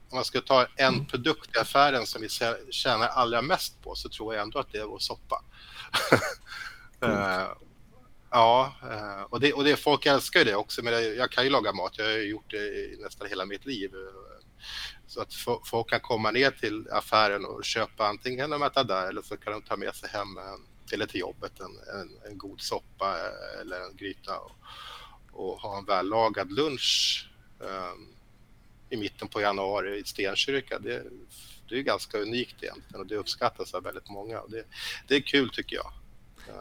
om 0.10 0.18
man 0.18 0.26
ska 0.26 0.42
ta 0.42 0.68
en 0.76 0.94
mm. 0.94 1.06
produkt 1.06 1.56
i 1.56 1.60
affären 1.60 2.06
som 2.06 2.22
vi 2.22 2.30
tjänar 2.72 3.08
allra 3.08 3.42
mest 3.42 3.82
på 3.84 3.96
så 3.96 4.10
tror 4.10 4.34
jag 4.34 4.44
ändå 4.44 4.60
att 4.60 4.72
det 4.72 4.78
är 4.78 4.86
vår 4.86 5.00
soppa 5.00 5.44
uh, 7.04 7.48
ja, 8.32 8.76
uh, 8.84 9.24
och, 9.24 9.40
det, 9.40 9.54
och 9.54 9.64
det, 9.64 9.76
folk 9.76 10.06
älskar 10.06 10.40
ju 10.40 10.46
det 10.46 10.56
också. 10.56 10.84
Men 10.84 10.94
jag, 10.94 11.16
jag 11.16 11.32
kan 11.32 11.44
ju 11.44 11.50
laga 11.50 11.74
mat, 11.74 11.98
jag 11.98 12.06
har 12.06 12.12
gjort 12.12 12.52
det 12.52 12.58
i 12.58 12.98
nästan 13.04 13.28
hela 13.28 13.46
mitt 13.46 13.66
liv. 13.66 13.92
Eh, 13.96 14.46
så 15.08 15.22
att 15.22 15.34
folk 15.66 15.90
kan 15.90 16.00
komma 16.00 16.32
ner 16.32 16.52
till 16.52 16.88
affären 16.92 17.46
och 17.46 17.66
köpa 17.66 18.08
antingen 18.08 18.50
de 18.50 18.64
äta 18.64 18.84
där 18.84 19.08
eller 19.08 19.22
så 19.22 19.38
kan 19.38 19.54
de 19.54 19.62
ta 19.62 19.78
med 19.78 19.96
sig 19.96 20.10
hem 20.10 20.38
en, 20.38 20.66
eller 20.94 21.06
till 21.06 21.20
jobbet 21.20 21.60
en, 21.60 22.00
en, 22.00 22.32
en 22.32 22.38
god 22.38 22.62
soppa 22.62 23.18
eller 23.62 23.82
en 23.82 23.96
gryta 23.96 24.40
och, 24.40 24.52
och 25.32 25.62
ha 25.62 25.78
en 25.78 25.86
vällagad 25.86 26.52
lunch. 26.52 27.30
Um, 27.60 28.16
i 28.90 28.98
mitten 28.98 29.28
på 29.28 29.42
januari 29.42 30.00
i 30.00 30.04
Stenkyrka. 30.04 30.80
Det, 30.80 31.04
det 31.70 31.80
är 31.80 31.82
ganska 31.82 32.18
unikt 32.18 32.56
egentligen 32.64 33.02
och 33.02 33.08
det 33.08 33.16
uppskattas 33.16 33.74
av 33.74 33.84
väldigt 33.84 34.10
många. 34.10 34.42
Det, 34.48 34.64
det 35.08 35.16
är 35.16 35.22
kul 35.22 35.50
tycker 35.50 35.76
jag. 35.76 35.92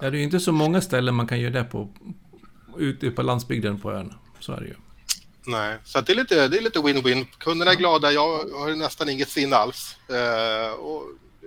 Ja, 0.01 0.11
det 0.11 0.19
är 0.19 0.23
inte 0.23 0.41
så 0.41 0.53
många 0.53 0.81
ställen 0.81 1.15
man 1.15 1.27
kan 1.27 1.41
göra 1.41 1.53
det 1.53 1.65
på 1.65 1.89
ute 2.79 3.11
på 3.11 3.23
landsbygden 3.23 3.81
på 3.81 3.93
ön. 3.93 4.15
Så 4.41 4.53
är 4.53 4.61
det 4.61 4.67
ju. 4.67 4.75
Nej, 5.47 5.79
så 5.85 6.01
det 6.01 6.13
är 6.13 6.17
lite 6.17 6.49
det 6.49 6.59
är 6.59 6.63
lite 6.63 6.79
win-win. 6.79 7.27
Kunderna 7.39 7.71
är 7.71 7.77
glada, 7.77 8.13
jag 8.13 8.39
har 8.39 8.77
nästan 8.77 9.09
inget 9.09 9.29
svinn 9.29 9.53
alls. 9.53 9.97
Uh, 10.11 10.73
och 10.73 11.03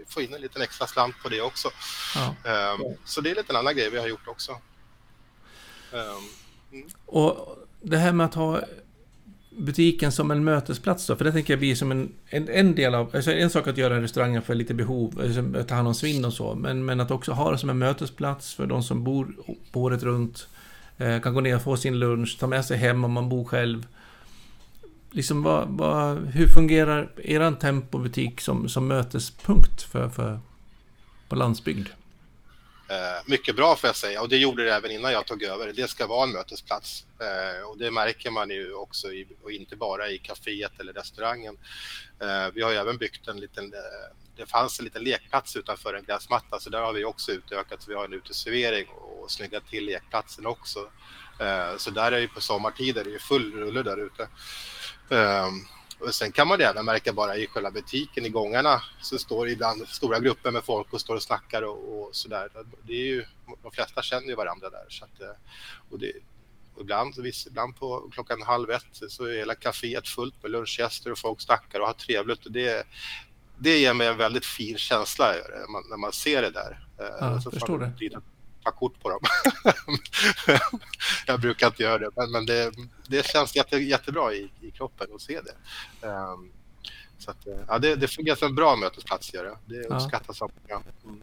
får 0.08 0.24
in 0.24 0.34
en 0.34 0.42
liten 0.42 0.62
extra 0.62 0.88
slant 0.88 1.16
på 1.24 1.30
det 1.30 1.42
också. 1.42 1.70
Ja. 2.16 2.36
Um, 2.74 2.96
så 3.06 3.22
det 3.22 3.32
är 3.32 3.36
lite 3.36 3.54
en 3.54 3.56
annan 3.56 3.76
grej 3.76 3.90
vi 3.90 4.00
har 4.00 4.08
gjort 4.08 4.28
också. 4.28 4.52
Um, 5.92 6.30
mm. 6.72 6.90
Och 7.06 7.58
det 7.82 7.98
här 7.98 8.12
med 8.12 8.26
att 8.26 8.34
ha 8.34 8.62
butiken 9.58 10.12
som 10.12 10.32
en 10.32 10.44
mötesplats 10.44 11.08
då? 11.08 11.16
För 11.16 11.26
det 11.26 11.32
tänker 11.32 11.54
jag 11.54 11.60
blir 11.60 11.76
som 11.76 11.92
en, 11.92 12.12
en, 12.30 12.50
en 12.50 12.76
del 12.76 12.96
av... 12.96 13.16
Alltså 13.16 13.32
en 13.32 13.50
sak 13.50 13.68
att 13.68 13.78
göra 13.78 14.02
restaurangen 14.02 14.42
för 14.42 14.56
lite 14.56 14.74
behov, 14.74 15.22
alltså 15.24 15.64
ta 15.64 15.76
hand 15.76 15.88
om 15.88 15.96
svinn 15.96 16.26
och 16.26 16.34
så, 16.34 16.56
men, 16.56 16.86
men 16.86 17.00
att 17.00 17.12
också 17.12 17.32
ha 17.32 17.52
det 17.52 17.58
som 17.58 17.70
en 17.70 17.78
mötesplats 17.78 18.54
för 18.54 18.66
de 18.66 18.84
som 18.84 19.04
bor 19.04 19.36
året 19.74 20.04
runt. 20.04 20.48
Eh, 20.98 21.22
kan 21.22 21.34
gå 21.34 21.42
ner 21.42 21.56
och 21.56 21.62
få 21.62 21.78
sin 21.78 22.00
lunch, 22.00 22.38
ta 22.40 22.48
med 22.48 22.66
sig 22.66 22.78
hem 22.78 23.04
om 23.04 23.12
man 23.12 23.30
bor 23.30 23.46
själv. 23.46 23.88
Liksom 25.12 25.44
vad, 25.44 25.68
vad, 25.68 26.18
hur 26.18 26.48
fungerar 26.48 27.10
er 27.24 27.52
tempobutik 27.52 28.42
som, 28.42 28.70
som 28.70 28.88
mötespunkt 28.88 29.82
för, 29.82 30.10
för, 30.10 30.40
på 31.30 31.36
landsbygd? 31.36 31.88
Eh, 32.90 33.22
mycket 33.26 33.56
bra 33.56 33.76
får 33.76 33.88
jag 33.88 33.96
säga 33.96 34.22
och 34.22 34.30
det 34.30 34.38
gjorde 34.38 34.64
det 34.64 34.74
även 34.74 34.92
innan 34.92 35.12
jag 35.12 35.26
tog 35.26 35.44
över. 35.44 35.74
Det 35.74 35.88
ska 35.88 36.08
vara 36.08 36.24
en 36.24 36.32
mötesplats 36.32 37.06
eh, 37.20 37.70
och 37.70 37.78
det 37.78 37.92
märker 37.92 38.32
man 38.32 38.50
ju 38.50 38.74
också 38.74 39.12
i, 39.12 39.28
och 39.44 39.52
inte 39.52 39.76
bara 39.76 40.10
i 40.10 40.18
kaféet 40.18 40.80
eller 40.80 40.94
restaurangen. 40.94 41.58
Eh, 42.22 42.48
vi 42.54 42.62
har 42.62 42.72
ju 42.72 42.78
även 42.78 42.98
byggt 42.98 43.28
en 43.28 43.40
liten, 43.40 43.74
eh, 43.74 44.16
det 44.36 44.46
fanns 44.46 44.80
en 44.80 44.86
liten 44.86 45.04
lekplats 45.04 45.56
utanför 45.56 45.94
en 45.94 46.04
gräsmatta 46.04 46.60
så 46.60 46.70
där 46.70 46.82
har 46.82 46.94
vi 46.94 47.06
också 47.06 47.32
utökat. 47.32 47.82
Så 47.82 47.90
vi 47.90 47.96
har 47.96 48.06
en 48.06 48.14
uteservering 48.14 48.88
och 48.88 49.32
snyggat 49.32 49.68
till 49.70 49.86
lekplatsen 49.86 50.46
också. 50.46 50.80
Eh, 51.40 51.78
så 51.78 51.92
där 51.92 52.12
är 52.12 52.20
ju 52.20 52.28
på 52.28 52.42
sommartider 52.42 53.04
det 53.04 53.16
är 53.16 53.20
full 53.20 53.54
rulle 53.54 53.84
där 53.84 54.06
ute. 54.06 54.28
Och 56.00 56.16
sen 56.16 56.32
kan 56.32 56.48
man 56.48 56.62
även 56.62 56.86
märka 56.86 57.14
bara 57.14 57.38
i 57.38 57.48
själva 57.48 57.72
butiken 57.72 58.26
i 58.26 58.30
gångarna 58.30 58.82
så 59.02 59.18
står 59.18 59.50
ibland 59.50 59.88
stora 59.88 60.20
grupper 60.20 60.52
med 60.52 60.64
folk 60.64 60.94
och 60.94 61.02
står 61.02 61.16
och 61.16 61.24
snackar 61.24 61.62
och, 61.62 62.02
och 62.02 62.16
sådär. 62.16 62.50
Det 62.82 62.94
är 62.94 63.06
ju, 63.06 63.26
de 63.64 63.72
flesta 63.72 64.02
känner 64.02 64.28
ju 64.28 64.36
varandra 64.36 64.70
där. 64.70 64.86
Så 64.90 65.06
att, 65.06 65.22
eh, 65.22 65.36
och 65.90 66.00
det, 66.00 66.12
och 66.76 66.82
ibland, 66.82 67.14
ibland 67.48 67.76
på 67.76 68.10
klockan 68.12 68.42
halv 68.42 68.72
ett 68.72 68.84
så 69.10 69.26
är 69.26 69.38
hela 69.38 69.54
kaféet 69.54 70.08
fullt 70.08 70.44
med 70.44 70.52
lunchgäster 70.52 71.12
och 71.12 71.18
folk 71.18 71.42
snackar 71.42 71.80
och 71.80 71.88
har 71.88 71.94
trevligt. 71.94 72.46
Och 72.46 72.52
det, 72.52 72.88
det 73.58 73.80
ger 73.80 73.94
mig 73.94 74.08
en 74.08 74.18
väldigt 74.18 74.46
fin 74.46 74.78
känsla 74.78 75.26
när 75.26 75.72
man, 75.72 75.84
när 75.90 75.98
man 75.98 76.12
ser 76.12 76.42
det 76.42 76.52
där. 76.52 76.88
Eh, 77.00 77.06
ja, 77.20 77.42
så 77.42 77.52
förstår 77.52 77.80
det 77.80 77.92
ta 78.68 78.72
kort 78.72 79.00
på 79.02 79.10
dem. 79.10 79.20
jag 81.28 81.40
brukar 81.40 81.68
inte 81.68 81.84
göra 81.84 81.98
det, 81.98 82.10
men, 82.16 82.32
men 82.32 82.46
det, 82.46 82.72
det 83.08 83.26
känns 83.26 83.56
jätte, 83.56 83.78
jättebra 83.78 84.34
i, 84.34 84.52
i 84.62 84.72
kroppen 84.72 85.08
att 85.16 85.22
se 85.22 85.40
det. 85.42 86.08
Um, 86.08 86.52
så 87.18 87.32
att, 87.32 87.48
ja, 87.68 87.80
det, 87.80 87.96
det 87.96 88.08
fungerar 88.08 88.36
som 88.36 88.48
en 88.48 88.56
bra 88.56 88.76
mötesplats, 88.76 89.34
gör 89.34 89.44
det. 89.44 89.76
Det 89.76 89.88
uppskattas 89.88 90.42
av 90.42 90.52
många. 90.62 90.82
Mm. 91.06 91.22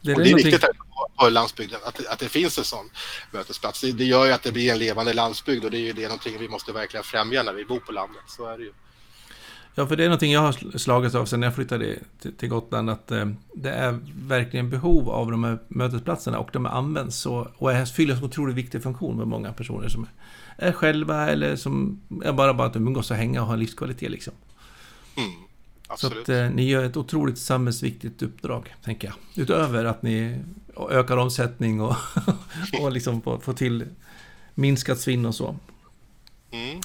Det 0.00 0.12
är, 0.12 0.14
och 0.14 0.22
det 0.22 0.28
är 0.28 0.30
någonting... 0.30 0.52
viktigt 0.52 0.60
på, 0.60 1.08
på 1.18 1.28
landsbygden 1.28 1.80
att, 1.84 2.06
att 2.06 2.18
det 2.18 2.28
finns 2.28 2.58
en 2.58 2.64
sån 2.64 2.90
mötesplats. 3.30 3.80
Det, 3.80 3.92
det, 3.92 4.04
gör 4.04 4.26
ju 4.26 4.32
att 4.32 4.42
det 4.42 4.52
blir 4.52 4.72
en 4.72 4.78
levande 4.78 5.12
landsbygd 5.12 5.64
och 5.64 5.70
det 5.70 5.78
är 5.78 5.80
ju 5.80 5.92
det 5.92 6.02
någonting 6.02 6.38
vi 6.38 6.48
måste 6.48 6.72
verkligen 6.72 7.04
främja 7.04 7.42
när 7.42 7.52
vi 7.52 7.64
bor 7.64 7.78
på 7.78 7.92
landet. 7.92 8.22
Så 8.26 8.46
är 8.46 8.58
det 8.58 8.64
ju. 8.64 8.72
Ja, 9.78 9.86
för 9.86 9.96
det 9.96 10.04
är 10.04 10.08
någonting 10.08 10.32
jag 10.32 10.40
har 10.40 10.78
slagits 10.78 11.14
av 11.14 11.26
sen 11.26 11.42
jag 11.42 11.54
flyttade 11.54 11.98
till, 12.36 12.48
Gotland, 12.48 12.90
att 12.90 13.10
eh, 13.10 13.26
det 13.54 13.70
är 13.70 13.98
verkligen 14.26 14.70
behov 14.70 15.10
av 15.10 15.30
de 15.30 15.44
här 15.44 15.58
mötesplatserna 15.68 16.38
och 16.38 16.50
de 16.52 16.66
används 16.66 17.16
så, 17.16 17.48
och 17.56 17.72
är, 17.72 17.84
fyller 17.84 18.16
en 18.16 18.24
otroligt 18.24 18.56
viktig 18.56 18.82
funktion 18.82 19.16
med 19.16 19.26
många 19.26 19.52
personer 19.52 19.88
som 19.88 20.06
är 20.56 20.72
själva 20.72 21.28
eller 21.28 21.56
som 21.56 22.00
är 22.24 22.32
bara, 22.32 22.54
bara 22.54 22.66
att 22.66 22.76
umgås 22.76 23.10
och 23.10 23.16
hänga 23.16 23.40
och 23.40 23.46
ha 23.46 23.56
livskvalitet 23.56 24.10
liksom. 24.10 24.32
Mm, 25.16 25.30
så 25.96 26.06
att 26.06 26.28
eh, 26.28 26.50
ni 26.50 26.68
gör 26.68 26.84
ett 26.84 26.96
otroligt 26.96 27.38
samhällsviktigt 27.38 28.22
uppdrag, 28.22 28.74
tänker 28.84 29.08
jag. 29.08 29.42
Utöver 29.42 29.84
att 29.84 30.02
ni 30.02 30.40
ökar 30.90 31.16
omsättning 31.16 31.80
och, 31.80 31.96
och 32.80 32.92
liksom 32.92 33.22
får 33.22 33.52
till 33.52 33.84
minskat 34.54 35.00
svinn 35.00 35.26
och 35.26 35.34
så. 35.34 35.56
Mm. 36.50 36.80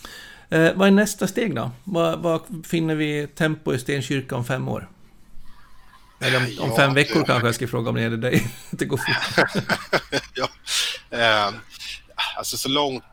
Eh, 0.52 0.74
vad 0.74 0.88
är 0.88 0.92
nästa 0.92 1.28
steg 1.28 1.56
då? 1.56 1.72
Vad, 1.84 2.66
finner 2.66 2.96
vi 2.96 3.28
tempo 3.28 3.74
i 3.74 3.80
Stenkyrka 3.80 4.36
om 4.36 4.46
fem 4.46 4.68
år? 4.68 4.90
Eller 6.20 6.38
om, 6.38 6.70
om 6.70 6.76
fem 6.76 6.94
veckor 6.94 7.20
det... 7.20 7.26
kanske 7.26 7.48
jag 7.48 7.56
ska 7.56 7.68
fråga 7.68 7.90
om 7.90 7.96
det 7.96 8.02
är 8.02 8.10
dig. 8.10 8.52
det 8.72 8.86
går 8.86 8.98
fort. 8.98 9.46
ja. 10.34 10.50
Eh, 11.18 11.54
alltså 12.38 12.58
så 12.58 12.70
långt 12.70 13.04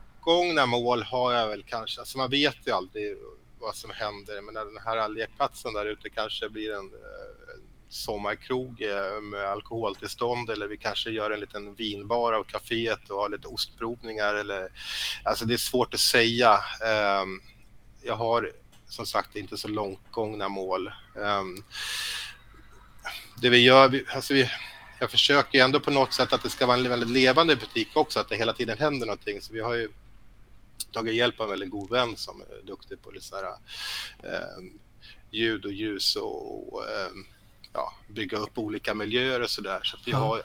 mål 0.67 1.03
har 1.03 1.33
jag 1.33 1.47
väl 1.47 1.63
kanske. 1.63 1.99
Alltså 1.99 2.17
man 2.17 2.29
vet 2.29 2.57
ju 2.65 2.71
aldrig 2.71 3.17
vad 3.59 3.75
som 3.75 3.89
händer. 3.89 4.41
Men 4.41 4.53
den 4.53 4.77
här 4.85 5.09
lekplatsen 5.09 5.73
där 5.73 5.85
ute 5.85 6.09
kanske 6.09 6.49
blir 6.49 6.71
en 6.73 6.85
eh, 6.85 7.48
sommarkrog 7.89 8.81
eh, 8.81 9.21
med 9.21 9.43
alkoholtillstånd 9.43 10.49
eller 10.49 10.67
vi 10.67 10.77
kanske 10.77 11.09
gör 11.09 11.31
en 11.31 11.39
liten 11.39 11.73
vinbar 11.73 12.33
av 12.33 12.43
kaféet 12.43 13.09
och 13.09 13.17
har 13.17 13.29
lite 13.29 13.47
ostprovningar 13.47 14.35
eller 14.35 14.69
alltså 15.23 15.45
det 15.45 15.53
är 15.53 15.57
svårt 15.57 15.93
att 15.93 15.99
säga. 15.99 16.59
Ehm, 16.85 17.41
jag 18.01 18.15
har 18.15 18.51
som 18.87 19.05
sagt 19.05 19.35
inte 19.35 19.57
så 19.57 19.67
långt 19.67 20.11
gångna 20.11 20.49
mål. 20.49 20.91
Ehm, 21.17 21.63
det 23.41 23.49
vi 23.49 23.57
gör, 23.57 24.03
alltså 24.15 24.33
vi, 24.33 24.49
jag 24.99 25.11
försöker 25.11 25.63
ändå 25.63 25.79
på 25.79 25.91
något 25.91 26.13
sätt 26.13 26.33
att 26.33 26.43
det 26.43 26.49
ska 26.49 26.65
vara 26.65 26.77
en 26.77 26.89
väldigt 26.89 27.09
levande 27.09 27.55
butik 27.55 27.89
också, 27.93 28.19
att 28.19 28.29
det 28.29 28.35
hela 28.35 28.53
tiden 28.53 28.77
händer 28.77 29.07
någonting. 29.07 29.41
Så 29.41 29.53
vi 29.53 29.59
har 29.59 29.73
ju 29.73 29.89
tagit 30.91 31.15
hjälp 31.15 31.39
av 31.39 31.45
en 31.45 31.49
väldigt 31.49 31.69
god 31.69 31.89
vän 31.89 32.17
som 32.17 32.41
är 32.41 32.65
duktig 32.67 33.01
på 33.01 33.11
lite 33.11 33.25
sådär, 33.25 33.53
eh, 34.23 34.63
ljud 35.31 35.65
och 35.65 35.71
ljus 35.71 36.15
och, 36.15 36.73
och 36.73 36.83
eh, 36.83 37.11
ja, 37.73 37.93
bygga 38.07 38.37
upp 38.37 38.57
olika 38.57 38.93
miljöer 38.93 39.41
och 39.41 39.49
sådär. 39.49 39.79
Så, 39.83 39.97
vi 40.05 40.11
har 40.11 40.43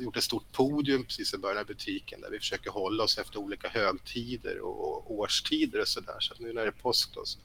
gjort 0.00 0.16
ett 0.16 0.24
stort 0.24 0.52
podium 0.52 1.04
precis 1.04 1.34
i 1.34 1.38
början 1.38 1.58
av 1.58 1.66
butiken 1.66 2.20
där 2.20 2.30
vi 2.30 2.38
försöker 2.38 2.70
hålla 2.70 3.04
oss 3.04 3.18
efter 3.18 3.38
olika 3.38 3.68
högtider 3.68 4.60
och 4.60 5.14
årstider 5.18 5.80
och 5.80 5.88
sådär. 5.88 6.16
Så 6.20 6.34
nu 6.38 6.52
när 6.52 6.62
det 6.62 6.68
är 6.68 6.72
påsk 6.72 7.14
då 7.14 7.24
så 7.24 7.38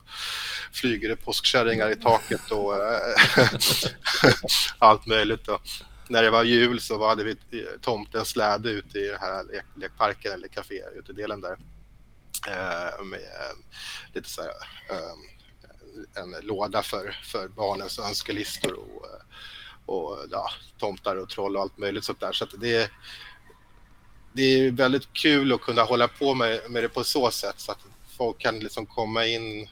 flyger 0.72 1.08
det 1.08 1.16
påskkärringar 1.16 1.90
i 1.90 1.96
taket 1.96 2.50
och 2.50 2.74
äh, 2.74 3.14
allt 4.78 5.06
möjligt. 5.06 5.44
Då. 5.44 5.60
När 6.08 6.22
det 6.22 6.30
var 6.30 6.44
jul 6.44 6.80
så 6.80 7.08
hade 7.08 7.24
vi 7.24 7.36
tomtens 7.80 8.28
släde 8.28 8.70
ute 8.70 8.98
i 8.98 9.06
den 9.06 9.20
här 9.20 9.44
lek 9.44 9.64
lekparken 9.76 10.32
eller 10.32 10.48
kafé, 10.48 10.82
utedelen 10.96 11.40
där. 11.40 11.58
Äh, 12.46 13.04
med 13.04 13.20
lite 14.14 14.30
så 14.30 14.42
här, 14.42 14.52
en 16.14 16.46
låda 16.46 16.82
för, 16.82 17.16
för 17.24 17.48
barnens 17.48 17.98
önskelistor 17.98 18.72
och, 18.72 19.06
och 19.86 20.18
ja, 20.30 20.50
tomtar 20.78 21.16
och 21.16 21.28
troll 21.28 21.56
och 21.56 21.62
allt 21.62 21.78
möjligt 21.78 22.04
sånt 22.04 22.20
där. 22.20 22.32
Så 22.32 22.46
det, 22.60 22.76
är, 22.76 22.90
det 24.32 24.42
är 24.42 24.70
väldigt 24.70 25.12
kul 25.12 25.52
att 25.52 25.60
kunna 25.60 25.82
hålla 25.82 26.08
på 26.08 26.34
med, 26.34 26.60
med 26.70 26.84
det 26.84 26.88
på 26.88 27.04
så 27.04 27.30
sätt 27.30 27.60
så 27.60 27.72
att 27.72 27.78
folk 28.16 28.38
kan 28.38 28.58
liksom 28.58 28.86
komma 28.86 29.26
in 29.26 29.68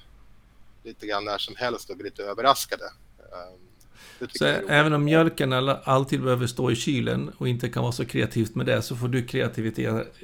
lite 0.82 1.06
grann 1.06 1.24
när 1.24 1.38
som 1.38 1.56
helst 1.56 1.90
och 1.90 1.96
bli 1.96 2.04
lite 2.04 2.22
överraskade. 2.22 2.84
Ehm, 3.18 3.66
så 4.38 4.44
även 4.44 4.92
om 4.92 5.04
mjölken 5.04 5.52
alltid 5.84 6.22
behöver 6.22 6.46
stå 6.46 6.70
i 6.70 6.76
kylen 6.76 7.32
och 7.38 7.48
inte 7.48 7.68
kan 7.68 7.82
vara 7.82 7.92
så 7.92 8.04
kreativt 8.04 8.54
med 8.54 8.66
det 8.66 8.82
så 8.82 8.96
får 8.96 9.08
du 9.08 9.26
kreativitet 9.26 10.14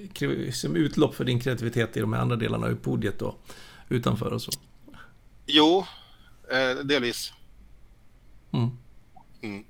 som 0.53 0.77
utlopp 0.77 1.15
för 1.15 1.25
din 1.25 1.41
kreativitet 1.41 1.97
i 1.97 2.01
de 2.01 2.15
andra 2.15 2.37
delarna 2.37 2.67
av 2.67 2.75
podiet 2.75 3.19
då 3.19 3.37
utanför 3.89 4.33
och 4.33 4.43
så. 4.43 4.53
Jo, 5.55 5.87
eh, 6.51 6.85
delvis. 6.85 7.33
Mm. 8.53 8.71
Mm. 9.43 9.65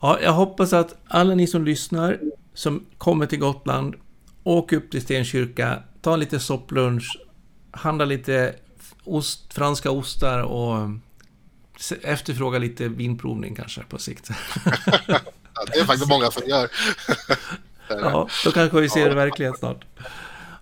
Ja, 0.00 0.18
jag 0.20 0.32
hoppas 0.32 0.72
att 0.72 0.96
alla 1.08 1.34
ni 1.34 1.46
som 1.46 1.64
lyssnar, 1.64 2.20
som 2.54 2.86
kommer 2.98 3.26
till 3.26 3.38
Gotland, 3.38 3.94
åk 4.42 4.72
upp 4.72 4.90
till 4.90 5.02
Stenkyrka, 5.02 5.82
ta 6.02 6.16
lite 6.16 6.40
sopplunch, 6.40 7.18
handla 7.70 8.04
lite 8.04 8.54
ost, 9.04 9.54
franska 9.54 9.90
ostar 9.90 10.42
och 10.42 10.90
efterfråga 12.02 12.58
lite 12.58 12.88
vinprovning 12.88 13.54
kanske 13.54 13.82
på 13.82 13.98
sikt. 13.98 14.30
ja, 15.06 15.20
det 15.72 15.78
är 15.78 15.84
faktiskt 15.84 16.08
många 16.08 16.30
som 16.30 16.48
gör. 16.48 16.70
ja, 17.88 18.28
då 18.44 18.52
kanske 18.52 18.80
vi 18.80 18.88
ser 18.88 19.00
ja. 19.00 19.08
det 19.08 19.14
verklighet 19.14 19.58
snart. 19.58 19.84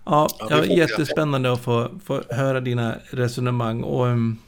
Ja, 0.05 0.27
ja 0.49 0.65
jättespännande 0.65 1.53
att 1.53 1.63
få, 1.63 1.99
få 2.05 2.23
höra 2.29 2.59
dina 2.59 2.95
resonemang 3.09 3.83
och 3.83 4.05
um, 4.05 4.39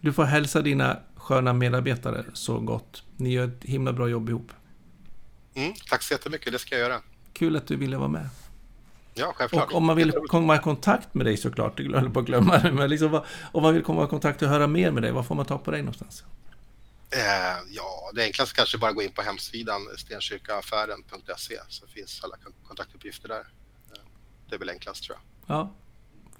du 0.00 0.12
får 0.12 0.24
hälsa 0.24 0.62
dina 0.62 0.98
sköna 1.16 1.52
medarbetare 1.52 2.24
så 2.32 2.58
gott. 2.58 3.02
Ni 3.16 3.32
gör 3.32 3.44
ett 3.44 3.64
himla 3.64 3.92
bra 3.92 4.08
jobb 4.08 4.28
ihop. 4.28 4.52
Mm, 5.54 5.74
tack 5.88 6.02
så 6.02 6.14
jättemycket, 6.14 6.52
det 6.52 6.58
ska 6.58 6.74
jag 6.74 6.88
göra. 6.88 7.02
Kul 7.32 7.56
att 7.56 7.66
du 7.66 7.76
ville 7.76 7.96
vara 7.96 8.08
med. 8.08 8.28
Ja, 9.14 9.32
självklart. 9.36 9.70
Och 9.70 9.76
om 9.76 9.84
man 9.84 9.96
vill 9.96 10.12
komma 10.12 10.56
i 10.56 10.58
kontakt 10.58 11.14
med 11.14 11.26
dig 11.26 11.36
såklart, 11.36 11.76
du 11.76 11.94
höll 11.94 12.10
på 12.10 12.20
att 12.20 12.26
glömma 12.26 12.58
det, 12.58 12.72
men 12.72 12.90
liksom, 12.90 13.20
om 13.52 13.62
man 13.62 13.74
vill 13.74 13.82
komma 13.82 14.04
i 14.04 14.06
kontakt 14.06 14.42
och 14.42 14.48
höra 14.48 14.66
mer 14.66 14.90
med 14.90 15.02
dig, 15.02 15.12
vad 15.12 15.26
får 15.26 15.34
man 15.34 15.46
ta 15.46 15.58
på 15.58 15.70
dig 15.70 15.82
någonstans? 15.82 16.24
Eh, 17.10 17.20
ja, 17.68 18.10
det 18.14 18.22
enklaste 18.22 18.54
kanske 18.54 18.78
bara 18.78 18.92
gå 18.92 19.02
in 19.02 19.12
på 19.12 19.22
hemsidan 19.22 19.80
stenkyrkaaffären.se 19.96 21.58
så 21.68 21.86
finns 21.86 22.24
alla 22.24 22.36
kontaktuppgifter 22.66 23.28
där 23.28 23.46
det 24.50 24.56
är 24.56 24.58
väl 24.58 24.70
enklast 24.70 25.04
tror 25.04 25.18
jag. 25.18 25.56
Ja. 25.56 25.74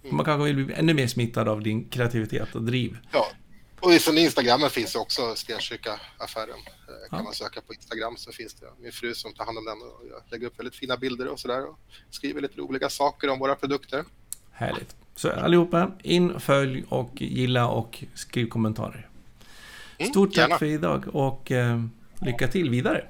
Mm. 0.02 0.16
Man 0.16 0.24
kanske 0.24 0.44
vill 0.44 0.64
bli 0.64 0.74
ännu 0.74 0.94
mer 0.94 1.06
smittad 1.06 1.48
av 1.48 1.62
din 1.62 1.88
kreativitet 1.88 2.54
och 2.54 2.62
driv. 2.62 2.98
Ja, 3.12 3.26
och 3.80 3.92
från 3.92 4.18
Instagram 4.18 4.70
finns 4.70 4.94
också 4.94 5.34
Stenkyrka-affären. 5.34 6.48
Eh, 6.48 7.10
kan 7.10 7.18
ja. 7.18 7.22
man 7.22 7.34
söka 7.34 7.60
på 7.60 7.74
Instagram 7.74 8.16
så 8.16 8.32
finns 8.32 8.54
det 8.54 8.66
min 8.78 8.92
fru 8.92 9.14
som 9.14 9.32
tar 9.32 9.44
hand 9.44 9.58
om 9.58 9.64
den 9.64 9.82
och 9.82 10.02
jag 10.10 10.22
lägger 10.30 10.46
upp 10.46 10.58
väldigt 10.58 10.74
fina 10.74 10.96
bilder 10.96 11.28
och 11.28 11.40
sådär 11.40 11.68
och 11.68 11.78
skriver 12.10 12.40
lite 12.40 12.60
roliga 12.60 12.88
saker 12.88 13.28
om 13.28 13.38
våra 13.38 13.54
produkter. 13.54 14.04
Härligt. 14.50 14.96
Så 15.16 15.30
allihopa, 15.30 15.92
in, 16.02 16.40
följ 16.40 16.84
och 16.88 17.10
gilla 17.22 17.68
och 17.68 18.04
skriv 18.14 18.46
kommentarer. 18.46 19.08
Mm, 19.98 20.10
Stort 20.12 20.34
tack 20.34 20.58
för 20.58 20.66
idag 20.66 21.04
och 21.12 21.52
eh, 21.52 21.84
lycka 22.20 22.48
till 22.48 22.70
vidare. 22.70 23.06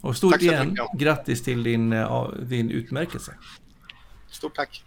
Och 0.00 0.16
stort 0.16 0.42
igen, 0.42 0.76
grattis 0.94 1.42
till 1.42 1.62
din, 1.62 1.92
uh, 1.92 2.32
din 2.38 2.70
utmärkelse. 2.70 3.34
Stort 4.36 4.56
tack! 4.56 4.84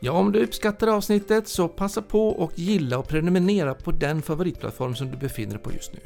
Ja, 0.00 0.12
om 0.12 0.32
du 0.32 0.44
uppskattar 0.44 0.86
avsnittet 0.88 1.48
så 1.48 1.68
passa 1.68 2.02
på 2.02 2.28
och 2.28 2.52
gilla 2.54 2.98
och 2.98 3.08
prenumerera 3.08 3.74
på 3.74 3.92
den 3.92 4.22
favoritplattform 4.22 4.94
som 4.94 5.10
du 5.10 5.16
befinner 5.16 5.52
dig 5.52 5.62
på 5.62 5.72
just 5.72 5.92
nu. 5.92 6.00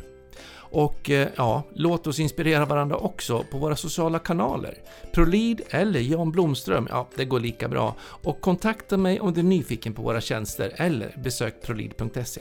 Och 0.53 1.11
eh, 1.11 1.29
ja, 1.37 1.63
låt 1.75 2.07
oss 2.07 2.21
inspirera 2.21 2.65
varandra 2.65 2.97
också 2.97 3.45
på 3.51 3.59
våra 3.59 3.77
sociala 3.77 4.19
kanaler. 4.19 4.75
Prolid 5.15 5.61
eller 5.71 6.01
Jan 6.01 6.33
Blomström, 6.33 6.87
ja 6.91 7.09
det 7.15 7.25
går 7.25 7.41
lika 7.41 7.69
bra. 7.69 7.97
Och 8.01 8.41
kontakta 8.41 8.97
mig 8.97 9.21
om 9.21 9.33
du 9.33 9.41
är 9.41 9.45
nyfiken 9.45 9.95
på 9.95 10.03
våra 10.03 10.21
tjänster 10.21 10.73
eller 10.77 11.15
besök 11.25 11.63
prolid.se. 11.63 12.41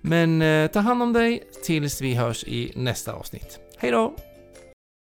Men 0.00 0.42
eh, 0.42 0.70
ta 0.70 0.80
hand 0.80 1.02
om 1.02 1.12
dig 1.12 1.42
tills 1.64 2.00
vi 2.00 2.14
hörs 2.14 2.44
i 2.44 2.72
nästa 2.76 3.12
avsnitt. 3.12 3.58
Hej 3.78 3.90
då! 3.90 4.16